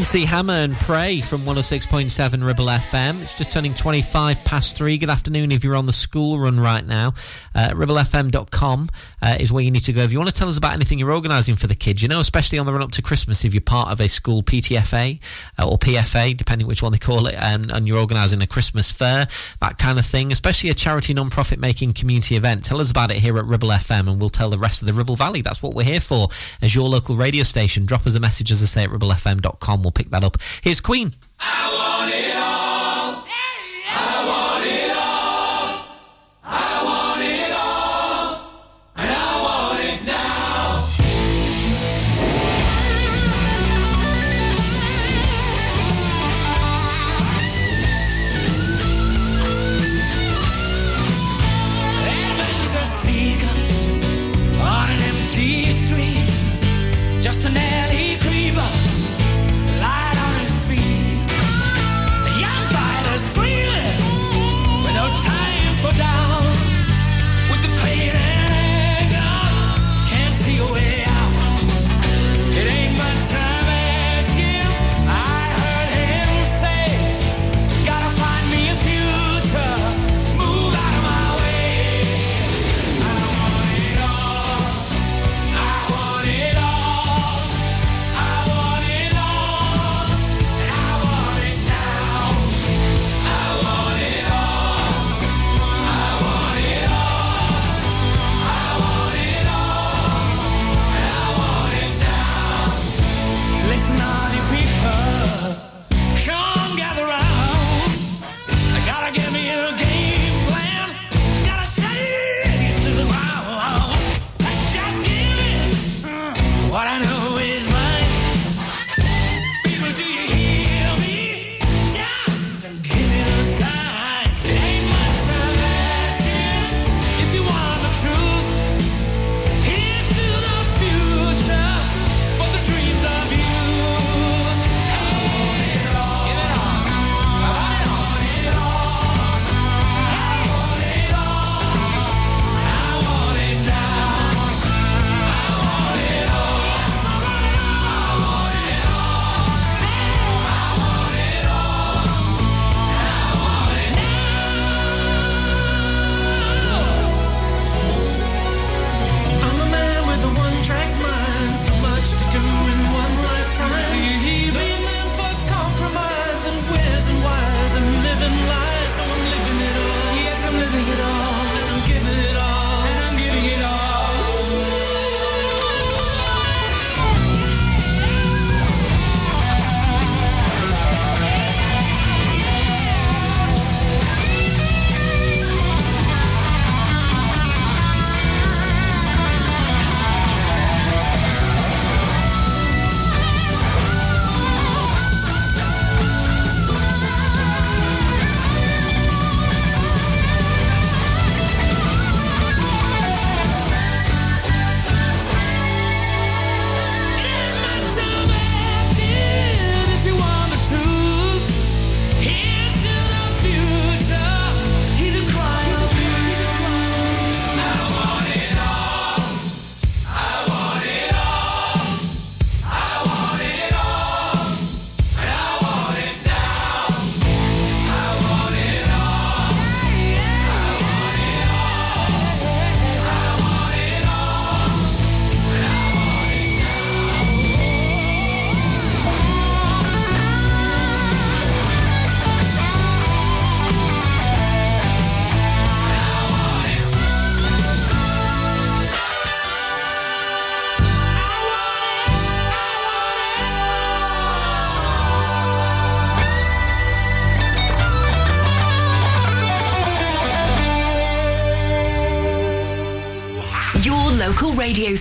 MC 0.00 0.24
Hammer 0.24 0.54
and 0.54 0.74
Pray 0.76 1.20
from 1.20 1.40
106.7 1.40 2.42
Ribble 2.42 2.64
FM. 2.64 3.20
It's 3.20 3.36
just 3.36 3.52
turning 3.52 3.74
25 3.74 4.42
past 4.44 4.74
three. 4.78 4.96
Good 4.96 5.10
afternoon 5.10 5.52
if 5.52 5.62
you're 5.62 5.76
on 5.76 5.84
the 5.84 5.92
school 5.92 6.38
run 6.38 6.58
right 6.58 6.86
now. 6.86 7.08
Uh, 7.54 7.68
ribblefm.com 7.74 8.88
uh, 9.22 9.36
is 9.38 9.52
where 9.52 9.62
you 9.62 9.70
need 9.70 9.84
to 9.84 9.92
go. 9.92 10.00
If 10.00 10.10
you 10.10 10.18
want 10.18 10.30
to 10.30 10.34
tell 10.34 10.48
us 10.48 10.56
about 10.56 10.72
anything 10.72 10.98
you're 10.98 11.12
organising 11.12 11.54
for 11.54 11.66
the 11.66 11.74
kids, 11.74 12.00
you 12.00 12.08
know, 12.08 12.18
especially 12.18 12.58
on 12.58 12.64
the 12.64 12.72
run 12.72 12.82
up 12.82 12.92
to 12.92 13.02
Christmas, 13.02 13.44
if 13.44 13.52
you're 13.52 13.60
part 13.60 13.90
of 13.90 14.00
a 14.00 14.08
school 14.08 14.42
PTFA 14.42 15.20
uh, 15.58 15.68
or 15.68 15.76
PFA, 15.78 16.34
depending 16.34 16.66
which 16.66 16.82
one 16.82 16.92
they 16.92 16.98
call 16.98 17.26
it, 17.26 17.34
and, 17.34 17.70
and 17.70 17.86
you're 17.86 17.98
organising 17.98 18.40
a 18.40 18.46
Christmas 18.46 18.90
fair, 18.90 19.26
that 19.60 19.78
kind 19.78 19.98
of 19.98 20.06
thing, 20.06 20.32
especially 20.32 20.70
a 20.70 20.74
charity 20.74 21.12
non-profit 21.14 21.58
making 21.58 21.92
community 21.92 22.36
event, 22.36 22.64
tell 22.64 22.80
us 22.80 22.90
about 22.90 23.10
it 23.10 23.18
here 23.18 23.38
at 23.38 23.44
Ribble 23.44 23.68
FM 23.68 24.08
and 24.08 24.20
we'll 24.20 24.30
tell 24.30 24.50
the 24.50 24.58
rest 24.58 24.82
of 24.82 24.86
the 24.86 24.94
Ribble 24.94 25.16
Valley. 25.16 25.42
That's 25.42 25.62
what 25.62 25.74
we're 25.74 25.84
here 25.84 26.00
for 26.00 26.28
as 26.62 26.74
your 26.74 26.88
local 26.88 27.16
radio 27.16 27.42
station. 27.44 27.86
Drop 27.86 28.06
us 28.06 28.14
a 28.14 28.20
message, 28.20 28.50
as 28.50 28.62
I 28.62 28.66
say, 28.66 28.84
at 28.84 28.90
ribblefm.com. 28.90 29.82
We'll 29.82 29.92
pick 29.92 30.10
that 30.10 30.24
up. 30.24 30.36
Here's 30.62 30.80
Queen. 30.80 31.12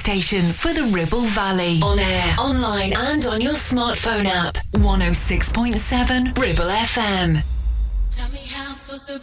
Station 0.10 0.52
for 0.52 0.73
the 0.73 0.81
Ribble 0.86 1.22
Valley. 1.38 1.80
On 1.84 1.99
air, 1.99 2.36
online, 2.40 2.94
and 2.98 3.26
on 3.26 3.41
your 3.41 3.53
smartphone 3.53 4.26
app. 4.26 4.57
106.7 4.73 6.36
Ribble 6.36 6.64
FM. 6.64 7.44
Tell 8.10 8.30
me 8.31 8.40
how 8.40 8.72
I'm 8.72 8.77
supposed 8.77 9.07
to 9.10 9.19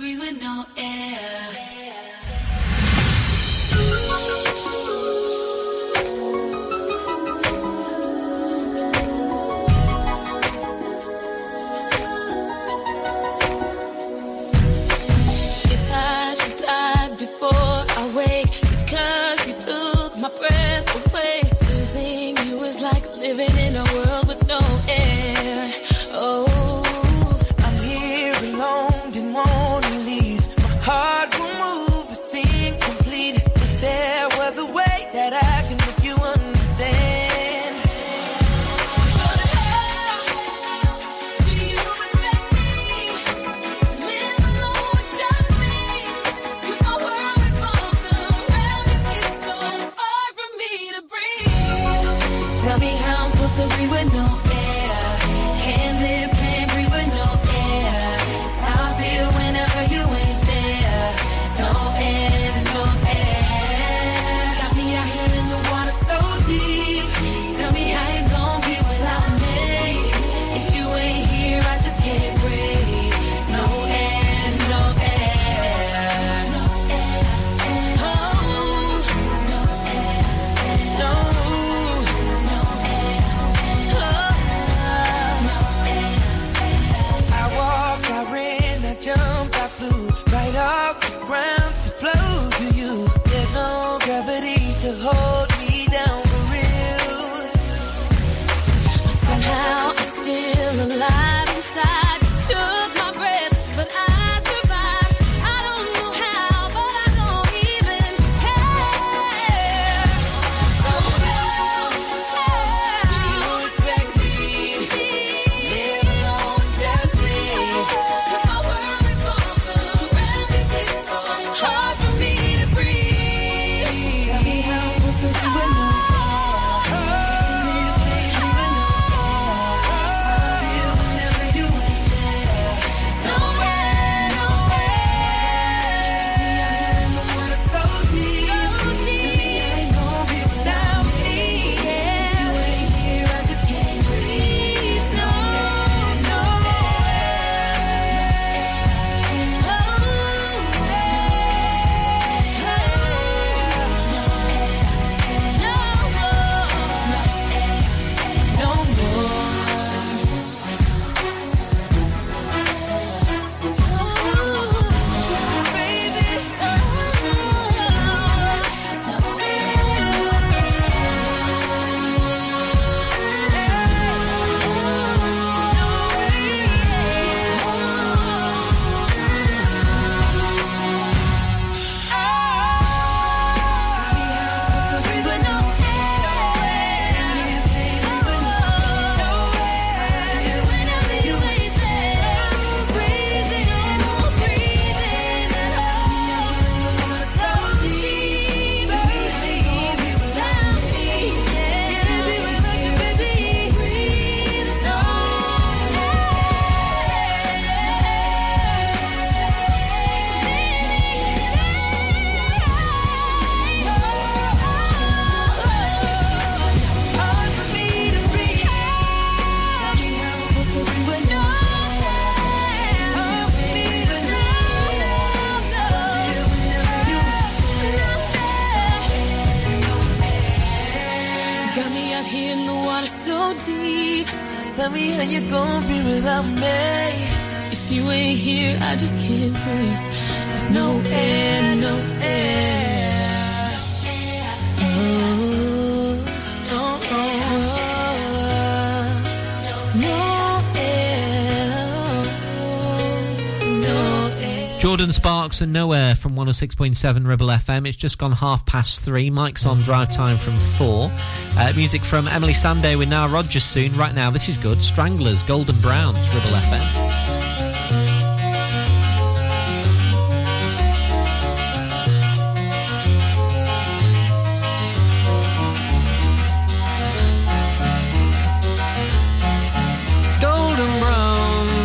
Sparks 255.56 255.62
and 255.62 255.72
Nowhere 255.72 256.14
from 256.14 256.34
106.7 256.34 257.26
Ribble 257.26 257.46
FM. 257.46 257.88
It's 257.88 257.96
just 257.96 258.18
gone 258.18 258.32
half 258.32 258.66
past 258.66 259.00
three. 259.00 259.30
Mike's 259.30 259.64
on 259.64 259.78
drive 259.78 260.12
time 260.12 260.36
from 260.36 260.52
four. 260.52 261.08
Uh, 261.56 261.72
music 261.74 262.02
from 262.02 262.26
Emeli 262.26 262.52
Sandé 262.52 262.98
with 262.98 263.08
Nile 263.08 263.28
Rodgers 263.28 263.64
soon. 263.64 263.96
Right 263.96 264.14
now, 264.14 264.30
this 264.30 264.50
is 264.50 264.58
good. 264.58 264.82
Stranglers, 264.82 265.42
Golden 265.44 265.80
Browns, 265.80 266.18
Ribble 266.34 266.58
FM. 266.58 267.22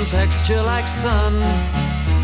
texture 0.09 0.61
like 0.61 0.83
sun 0.83 1.90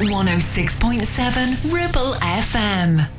106.7 0.00 1.72
Ribble 1.72 2.14
FM. 2.20 3.09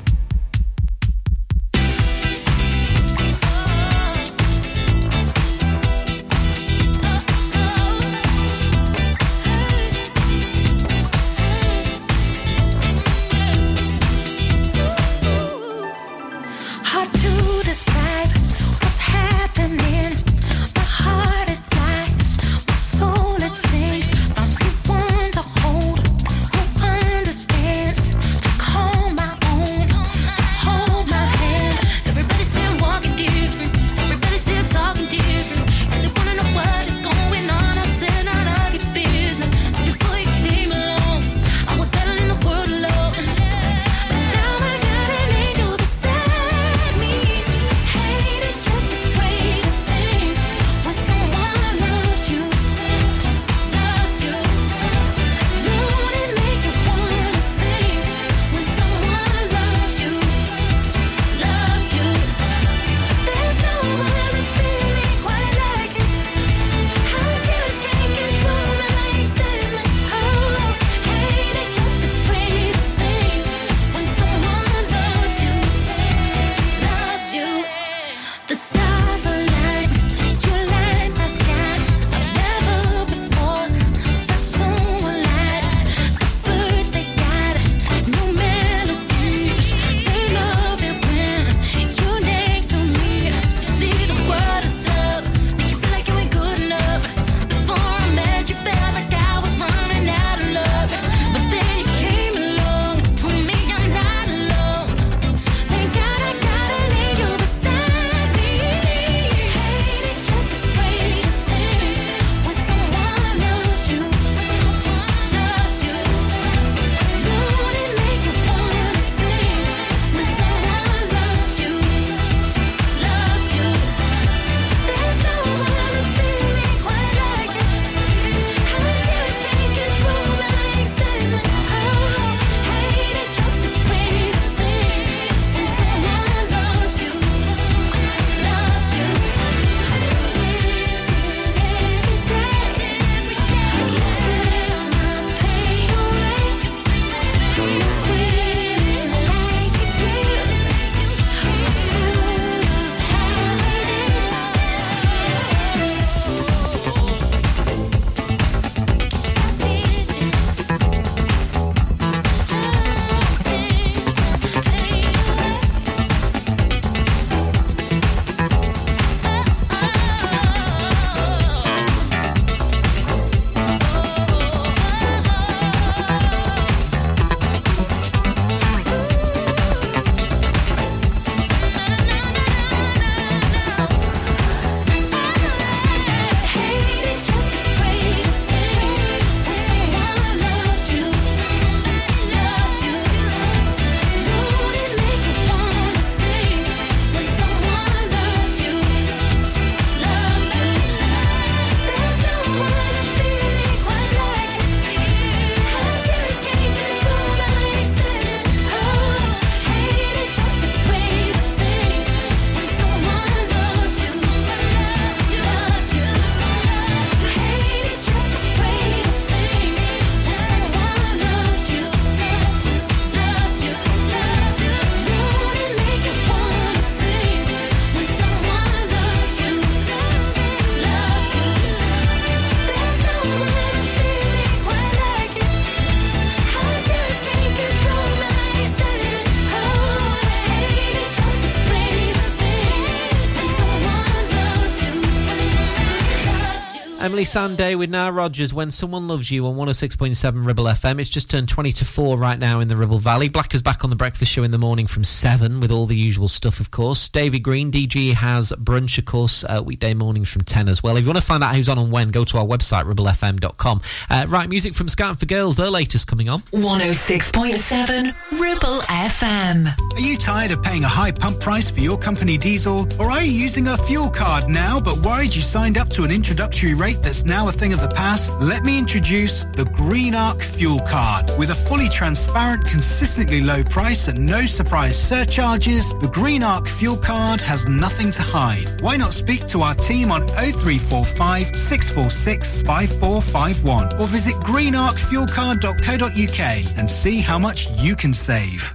Emeli 247.22 247.56
Sandé 247.56 247.78
with 247.78 247.92
Nile 247.92 248.12
Rodgers. 248.12 248.52
When 248.52 248.72
someone 248.72 249.08
loves 249.08 249.30
you 249.30 249.46
on 249.46 249.56
106.7 249.56 250.46
Ribble 250.46 250.64
FM. 250.64 251.00
It's 251.00 251.10
just 251.10 251.30
turned 251.30 251.50
20 251.50 251.72
to 251.74 251.86
4 251.86 252.18
right 252.18 252.40
now 252.40 252.60
in 252.62 252.68
the 252.68 252.76
Ribble 252.76 252.98
Valley. 252.98 253.30
Blacker's 253.30 253.62
back 253.62 253.84
on 253.84 253.92
the 253.92 253.96
breakfast 253.96 254.32
show 254.32 254.42
in 254.42 254.50
the 254.50 254.58
morning 254.58 254.88
from 254.88 255.04
7 255.04 255.60
with 255.60 255.72
all 255.72 255.86
the 255.86 255.96
usual 255.96 256.28
stuff, 256.28 256.60
of 256.60 256.72
course. 256.72 257.10
Davy 257.10 257.38
Green, 257.40 257.72
DG 257.72 258.14
has 258.14 258.52
brunch, 258.54 258.98
of 258.98 259.06
course, 259.06 259.44
uh, 259.44 259.62
weekday 259.64 259.94
mornings 259.94 260.32
from 260.32 260.44
10 260.44 260.68
as 260.68 260.82
well. 260.82 260.98
If 260.98 261.04
you 261.04 261.10
want 261.10 261.20
to 261.20 261.26
find 261.26 261.44
out 261.44 261.56
who's 261.56 261.70
on 261.70 261.78
and 261.78 261.92
when, 261.92 262.10
go 262.10 262.26
to 262.26 262.40
our 262.40 262.46
website, 262.46 262.92
ribblefm.com. 262.92 263.82
Uh, 264.10 264.26
right, 264.28 264.50
music 264.50 264.74
from 264.74 264.90
Scouting 264.90 265.18
for 265.18 265.28
Girls, 265.28 265.58
their 265.58 265.70
latest 265.70 266.08
coming 266.08 266.28
on. 266.28 266.40
106.7 266.40 268.16
Ribble 268.40 268.80
FM. 268.82 269.94
Are 269.94 270.00
you 270.00 270.18
tired 270.18 270.52
of 270.52 270.64
paying 270.64 270.84
a 270.84 270.90
high 270.90 271.12
pump 271.12 271.40
price 271.40 271.70
for 271.70 271.82
your 271.82 272.00
company 272.00 272.38
diesel? 272.38 272.88
Or 273.00 273.12
are 273.12 273.22
you 273.22 273.32
using 273.32 273.68
a 273.68 273.78
fuel 273.78 274.10
card 274.10 274.50
now 274.50 274.80
but 274.80 274.98
worried 275.06 275.36
you 275.36 275.42
signed 275.42 275.78
up 275.78 275.90
to 275.90 276.04
an 276.04 276.12
introductory 276.12 276.74
rate 276.74 276.98
that's 277.12 277.26
now 277.26 277.50
a 277.50 277.52
thing 277.52 277.74
of 277.74 277.82
the 277.82 277.90
past? 277.90 278.32
Let 278.40 278.64
me 278.64 278.80
introduce 278.80 279.44
the 279.44 279.66
Green 279.74 280.16
Arc 280.16 280.40
Fuel 280.40 280.80
Card. 280.80 281.30
With 281.38 281.50
a 281.50 281.56
fully 281.56 281.90
transparent, 281.90 282.66
consistently 282.66 283.42
low 283.42 283.66
price 283.66 284.08
and 284.08 284.26
no 284.26 284.46
surprise 284.46 284.98
surcharges, 284.98 285.94
the 286.00 286.08
Green 286.08 286.42
Arc 286.42 286.68
Fuel 286.68 286.96
Card 286.96 287.42
has 287.42 287.68
nothing 287.68 288.12
to 288.12 288.22
hide. 288.22 288.80
Why 288.80 288.96
not 288.96 289.12
speak 289.12 289.46
to 289.48 289.62
our 289.62 289.76
team 289.76 290.10
on 290.10 290.22
0345 290.22 291.48
646 291.48 292.62
5451 292.62 294.00
or 294.00 294.08
visit 294.08 294.36
greenarcfuelcard.co.uk 294.36 296.78
and 296.78 296.90
see 296.90 297.20
how 297.20 297.38
much 297.38 297.68
you 297.82 297.98
can 297.98 298.14
save. 298.14 298.72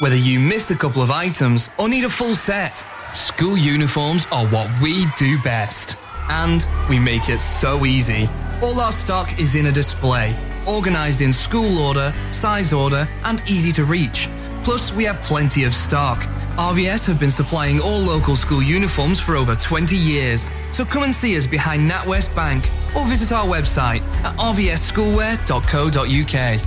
Whether 0.00 0.16
you 0.16 0.40
missed 0.40 0.72
a 0.72 0.76
couple 0.76 1.00
of 1.00 1.12
items 1.12 1.70
or 1.78 1.88
need 1.88 2.02
a 2.02 2.10
full 2.10 2.34
set, 2.34 2.84
school 3.14 3.56
uniforms 3.56 4.26
are 4.32 4.48
what 4.48 4.68
we 4.82 5.06
do 5.16 5.40
best. 5.42 5.96
And 6.28 6.66
we 6.88 6.98
make 6.98 7.28
it 7.28 7.38
so 7.38 7.86
easy. 7.86 8.28
All 8.62 8.80
our 8.80 8.92
stock 8.92 9.38
is 9.38 9.54
in 9.54 9.66
a 9.66 9.72
display, 9.72 10.34
organized 10.66 11.20
in 11.20 11.32
school 11.32 11.78
order, 11.78 12.12
size 12.30 12.72
order, 12.72 13.06
and 13.24 13.40
easy 13.42 13.70
to 13.72 13.84
reach. 13.84 14.28
Plus, 14.64 14.92
we 14.92 15.04
have 15.04 15.20
plenty 15.22 15.62
of 15.64 15.74
stock. 15.74 16.18
RVS 16.56 17.06
have 17.06 17.20
been 17.20 17.30
supplying 17.30 17.80
all 17.80 18.00
local 18.00 18.34
school 18.34 18.62
uniforms 18.62 19.20
for 19.20 19.36
over 19.36 19.54
20 19.54 19.94
years. 19.94 20.50
So 20.72 20.84
come 20.84 21.04
and 21.04 21.14
see 21.14 21.36
us 21.36 21.46
behind 21.46 21.88
NatWest 21.90 22.34
Bank 22.34 22.64
or 22.96 23.04
visit 23.04 23.30
our 23.30 23.44
website 23.44 24.00
at 24.24 24.34
rvsschoolwear.co.uk. 24.36 26.60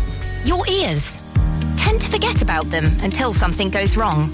Your 0.46 0.66
ears. 0.68 1.20
Tend 1.76 2.00
to 2.02 2.10
forget 2.10 2.42
about 2.42 2.70
them 2.70 2.98
until 3.02 3.34
something 3.34 3.70
goes 3.70 3.98
wrong. 3.98 4.34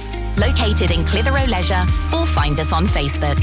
Located 0.37 0.91
in 0.91 1.05
Clitheroe 1.05 1.45
Leisure 1.47 1.85
or 2.15 2.25
find 2.25 2.59
us 2.59 2.71
on 2.73 2.87
Facebook. 2.87 3.37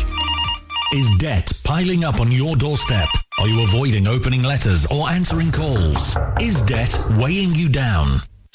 Is 0.93 1.11
debt 1.19 1.53
piling 1.65 2.05
up 2.05 2.19
on 2.19 2.33
your 2.33 2.57
doorstep? 2.57 3.09
Are 3.39 3.47
you 3.47 3.63
avoiding 3.65 4.07
opening 4.07 4.43
letters 4.43 4.87
or 4.87 5.09
answering 5.09 5.53
calls? 5.53 6.17
Is 6.41 6.63
debt 6.63 6.97
weighing 7.19 7.55
you 7.55 7.69
down? 7.69 8.21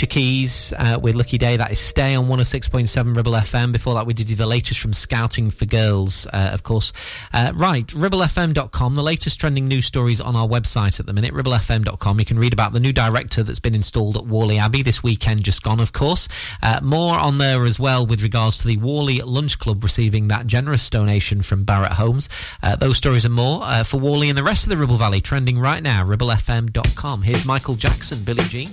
Alicia 0.00 0.14
Keys 0.14 0.72
uh, 0.78 0.98
with 0.98 1.14
Lucky 1.14 1.36
Daye. 1.36 1.58
That 1.58 1.72
is 1.72 1.78
Stay 1.78 2.14
on 2.14 2.26
106.7 2.26 3.14
Ribble 3.14 3.32
FM. 3.32 3.70
Before 3.70 3.94
that, 3.96 4.06
we 4.06 4.14
did 4.14 4.30
you 4.30 4.36
the 4.36 4.46
latest 4.46 4.80
from 4.80 4.94
Scouting 4.94 5.50
for 5.50 5.66
Girls, 5.66 6.26
uh, 6.32 6.50
of 6.54 6.62
course. 6.62 6.94
Uh, 7.34 7.52
right, 7.54 7.86
ribblefm.com, 7.86 8.94
the 8.94 9.02
latest 9.02 9.38
trending 9.38 9.68
news 9.68 9.84
stories 9.84 10.18
on 10.18 10.36
our 10.36 10.48
website 10.48 11.00
at 11.00 11.04
the 11.04 11.12
minute, 11.12 11.34
ribblefm.com. 11.34 12.18
You 12.18 12.24
can 12.24 12.38
read 12.38 12.54
about 12.54 12.72
the 12.72 12.80
new 12.80 12.94
director 12.94 13.42
that's 13.42 13.58
been 13.58 13.74
installed 13.74 14.16
at 14.16 14.24
Whalley 14.24 14.56
Abbey 14.56 14.82
this 14.82 15.02
weekend, 15.02 15.44
just 15.44 15.62
gone, 15.62 15.80
of 15.80 15.92
course. 15.92 16.28
Uh, 16.62 16.80
more 16.82 17.18
on 17.18 17.36
there 17.36 17.66
as 17.66 17.78
well 17.78 18.06
with 18.06 18.22
regards 18.22 18.56
to 18.58 18.68
the 18.68 18.78
Whalley 18.78 19.20
Lunch 19.20 19.58
Club 19.58 19.82
receiving 19.82 20.28
that 20.28 20.46
generous 20.46 20.88
donation 20.88 21.42
from 21.42 21.66
Barratt 21.66 21.92
Homes. 21.92 22.30
Uh, 22.62 22.74
those 22.74 22.96
stories 22.96 23.26
and 23.26 23.34
more 23.34 23.60
uh, 23.64 23.84
for 23.84 24.00
Whalley 24.00 24.30
and 24.30 24.38
the 24.38 24.42
rest 24.42 24.62
of 24.62 24.70
the 24.70 24.78
Ribble 24.78 24.96
Valley, 24.96 25.20
trending 25.20 25.58
right 25.58 25.82
now, 25.82 26.06
ribblefm.com. 26.06 27.20
Here's 27.20 27.44
Michael 27.44 27.74
Jackson, 27.74 28.24
Billie 28.24 28.44
Jean. 28.44 28.70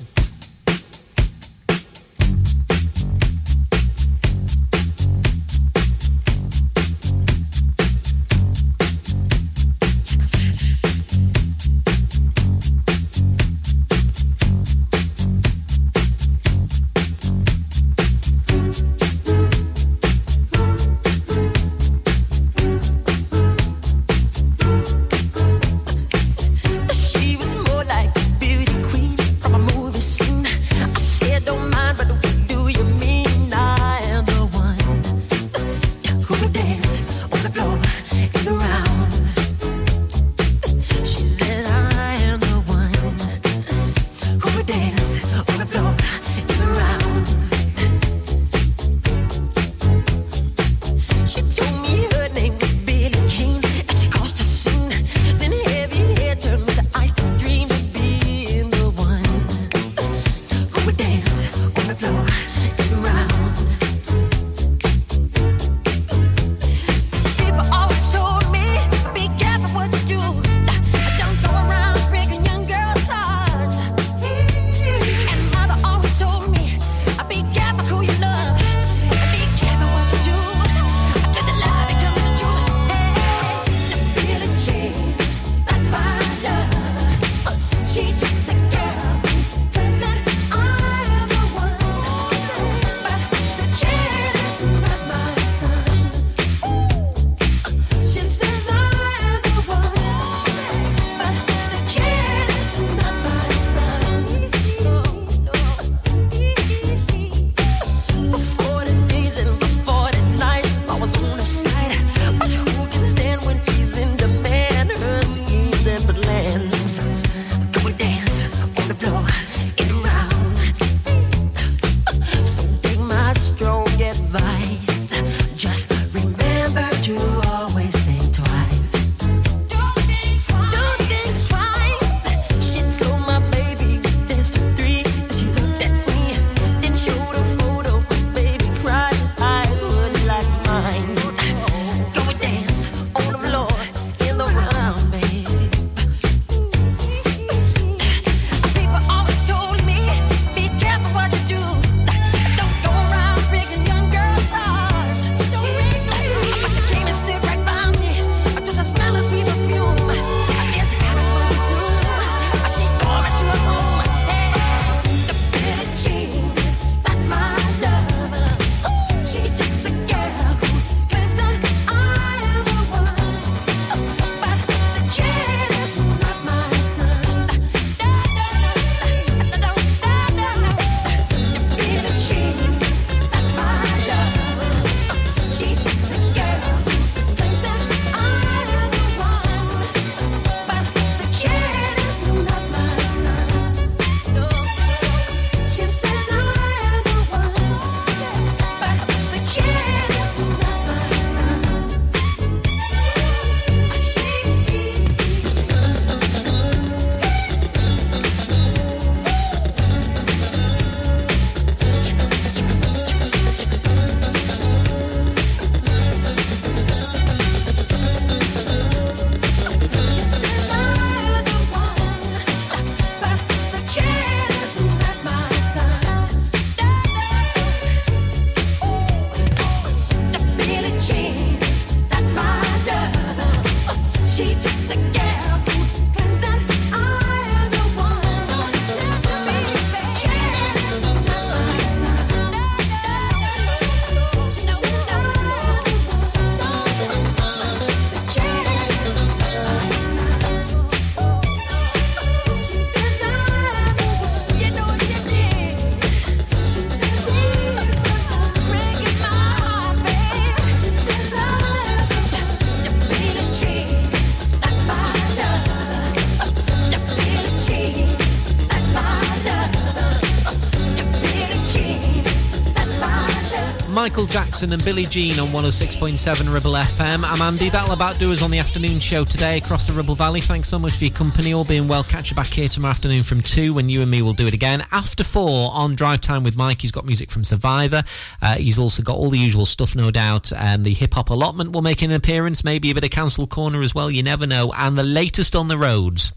Michael 274.08 274.26
Jackson 274.26 274.72
and 274.72 274.86
Billie 274.86 275.06
Jean 275.06 275.38
on 275.38 275.48
106.7 275.48 276.54
Ribble 276.54 276.72
FM. 276.72 277.26
I'm 277.26 277.42
Andy. 277.42 277.68
That'll 277.68 277.94
about 277.94 278.18
do 278.18 278.32
us 278.32 278.42
on 278.42 278.52
the 278.52 278.58
afternoon 278.58 279.02
show 279.02 279.26
today 279.26 279.58
across 279.58 279.86
the 279.86 279.92
Ribble 279.92 280.16
Valley. 280.16 280.40
Thanks 280.40 280.70
so 280.70 280.80
much 280.80 280.94
for 280.94 281.04
your 281.04 281.14
company. 281.14 281.54
All 281.54 281.66
being 281.66 281.90
well, 281.90 282.06
catch 282.06 282.30
you 282.30 282.36
back 282.38 282.46
here 282.46 282.70
tomorrow 282.70 282.92
afternoon 282.92 283.24
from 283.24 283.42
2 283.42 283.74
when 283.74 283.90
you 283.90 284.02
and 284.02 284.10
me 284.10 284.22
will 284.22 284.32
do 284.32 284.48
it 284.48 284.54
again. 284.54 284.82
After 284.94 285.26
4 285.26 285.72
on 285.74 285.96
Drive 285.96 286.22
Time 286.22 286.44
with 286.44 286.56
Mike, 286.56 286.80
he's 286.80 286.94
got 286.94 287.06
music 287.06 287.30
from 287.30 287.44
Survivor. 287.44 288.02
Uh, 288.42 288.56
he's 288.56 288.80
also 288.80 289.04
got 289.04 289.18
all 289.18 289.30
the 289.30 289.38
usual 289.38 289.66
stuff, 289.66 289.94
no 289.94 290.10
doubt. 290.10 290.54
And 290.54 290.86
the 290.86 290.94
hip 290.94 291.14
hop 291.14 291.30
allotment 291.30 291.74
will 291.74 291.82
make 291.82 292.02
an 292.02 292.14
appearance, 292.14 292.64
maybe 292.64 292.90
a 292.92 292.94
bit 292.96 293.04
of 293.04 293.10
Cancel 293.10 293.46
Corner 293.46 293.82
as 293.82 293.94
well. 293.94 294.10
You 294.10 294.24
never 294.24 294.48
know. 294.48 294.72
And 294.72 294.98
the 294.98 295.04
latest 295.04 295.54
on 295.54 295.68
the 295.68 295.78
roads. 295.78 296.32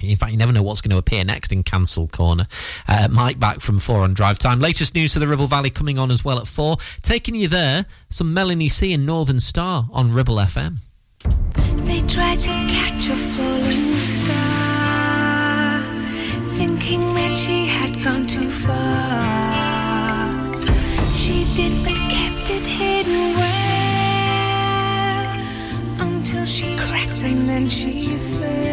In 0.00 0.16
fact, 0.16 0.32
you 0.32 0.38
never 0.38 0.52
know 0.52 0.62
what's 0.62 0.80
going 0.80 0.90
to 0.90 0.98
appear 0.98 1.24
next 1.24 1.52
in 1.52 1.62
Cancel 1.62 2.08
Corner. 2.08 2.46
Uh, 2.86 3.08
Mike 3.10 3.38
back 3.38 3.60
from 3.60 3.78
4 3.78 4.02
on 4.02 4.14
Drive 4.14 4.38
Time. 4.38 4.60
Latest 4.60 4.94
news 4.94 5.12
to 5.14 5.18
the 5.18 5.26
Ribble 5.26 5.46
Valley 5.48 5.70
coming 5.70 5.98
on 5.98 6.10
as 6.10 6.24
well 6.24 6.38
at 6.38 6.46
4. 6.46 6.76
Taking 7.02 7.34
you 7.34 7.48
there, 7.48 7.86
some 8.10 8.32
Melanie 8.32 8.68
C 8.68 8.92
and 8.92 9.04
Northern 9.06 9.40
Star 9.40 9.88
on 9.92 10.12
Ribble 10.12 10.36
FM. 10.36 10.76
They 11.86 12.00
tried 12.02 12.40
to 12.42 12.48
catch 12.48 13.08
a 13.08 13.16
falling 13.16 13.94
star, 13.96 15.80
thinking 16.56 17.00
that 17.14 17.36
she 17.36 17.66
had 17.66 18.02
gone 18.04 18.26
too 18.26 18.50
far. 18.50 18.72
She 21.14 21.44
did, 21.56 21.72
but 21.84 21.94
kept 22.14 22.50
it 22.50 22.66
hidden 22.66 23.34
well 23.34 23.48
until 26.08 26.46
she 26.46 26.76
cracked 26.76 27.22
and 27.24 27.48
then 27.48 27.68
she 27.68 28.16
fell. 28.16 28.67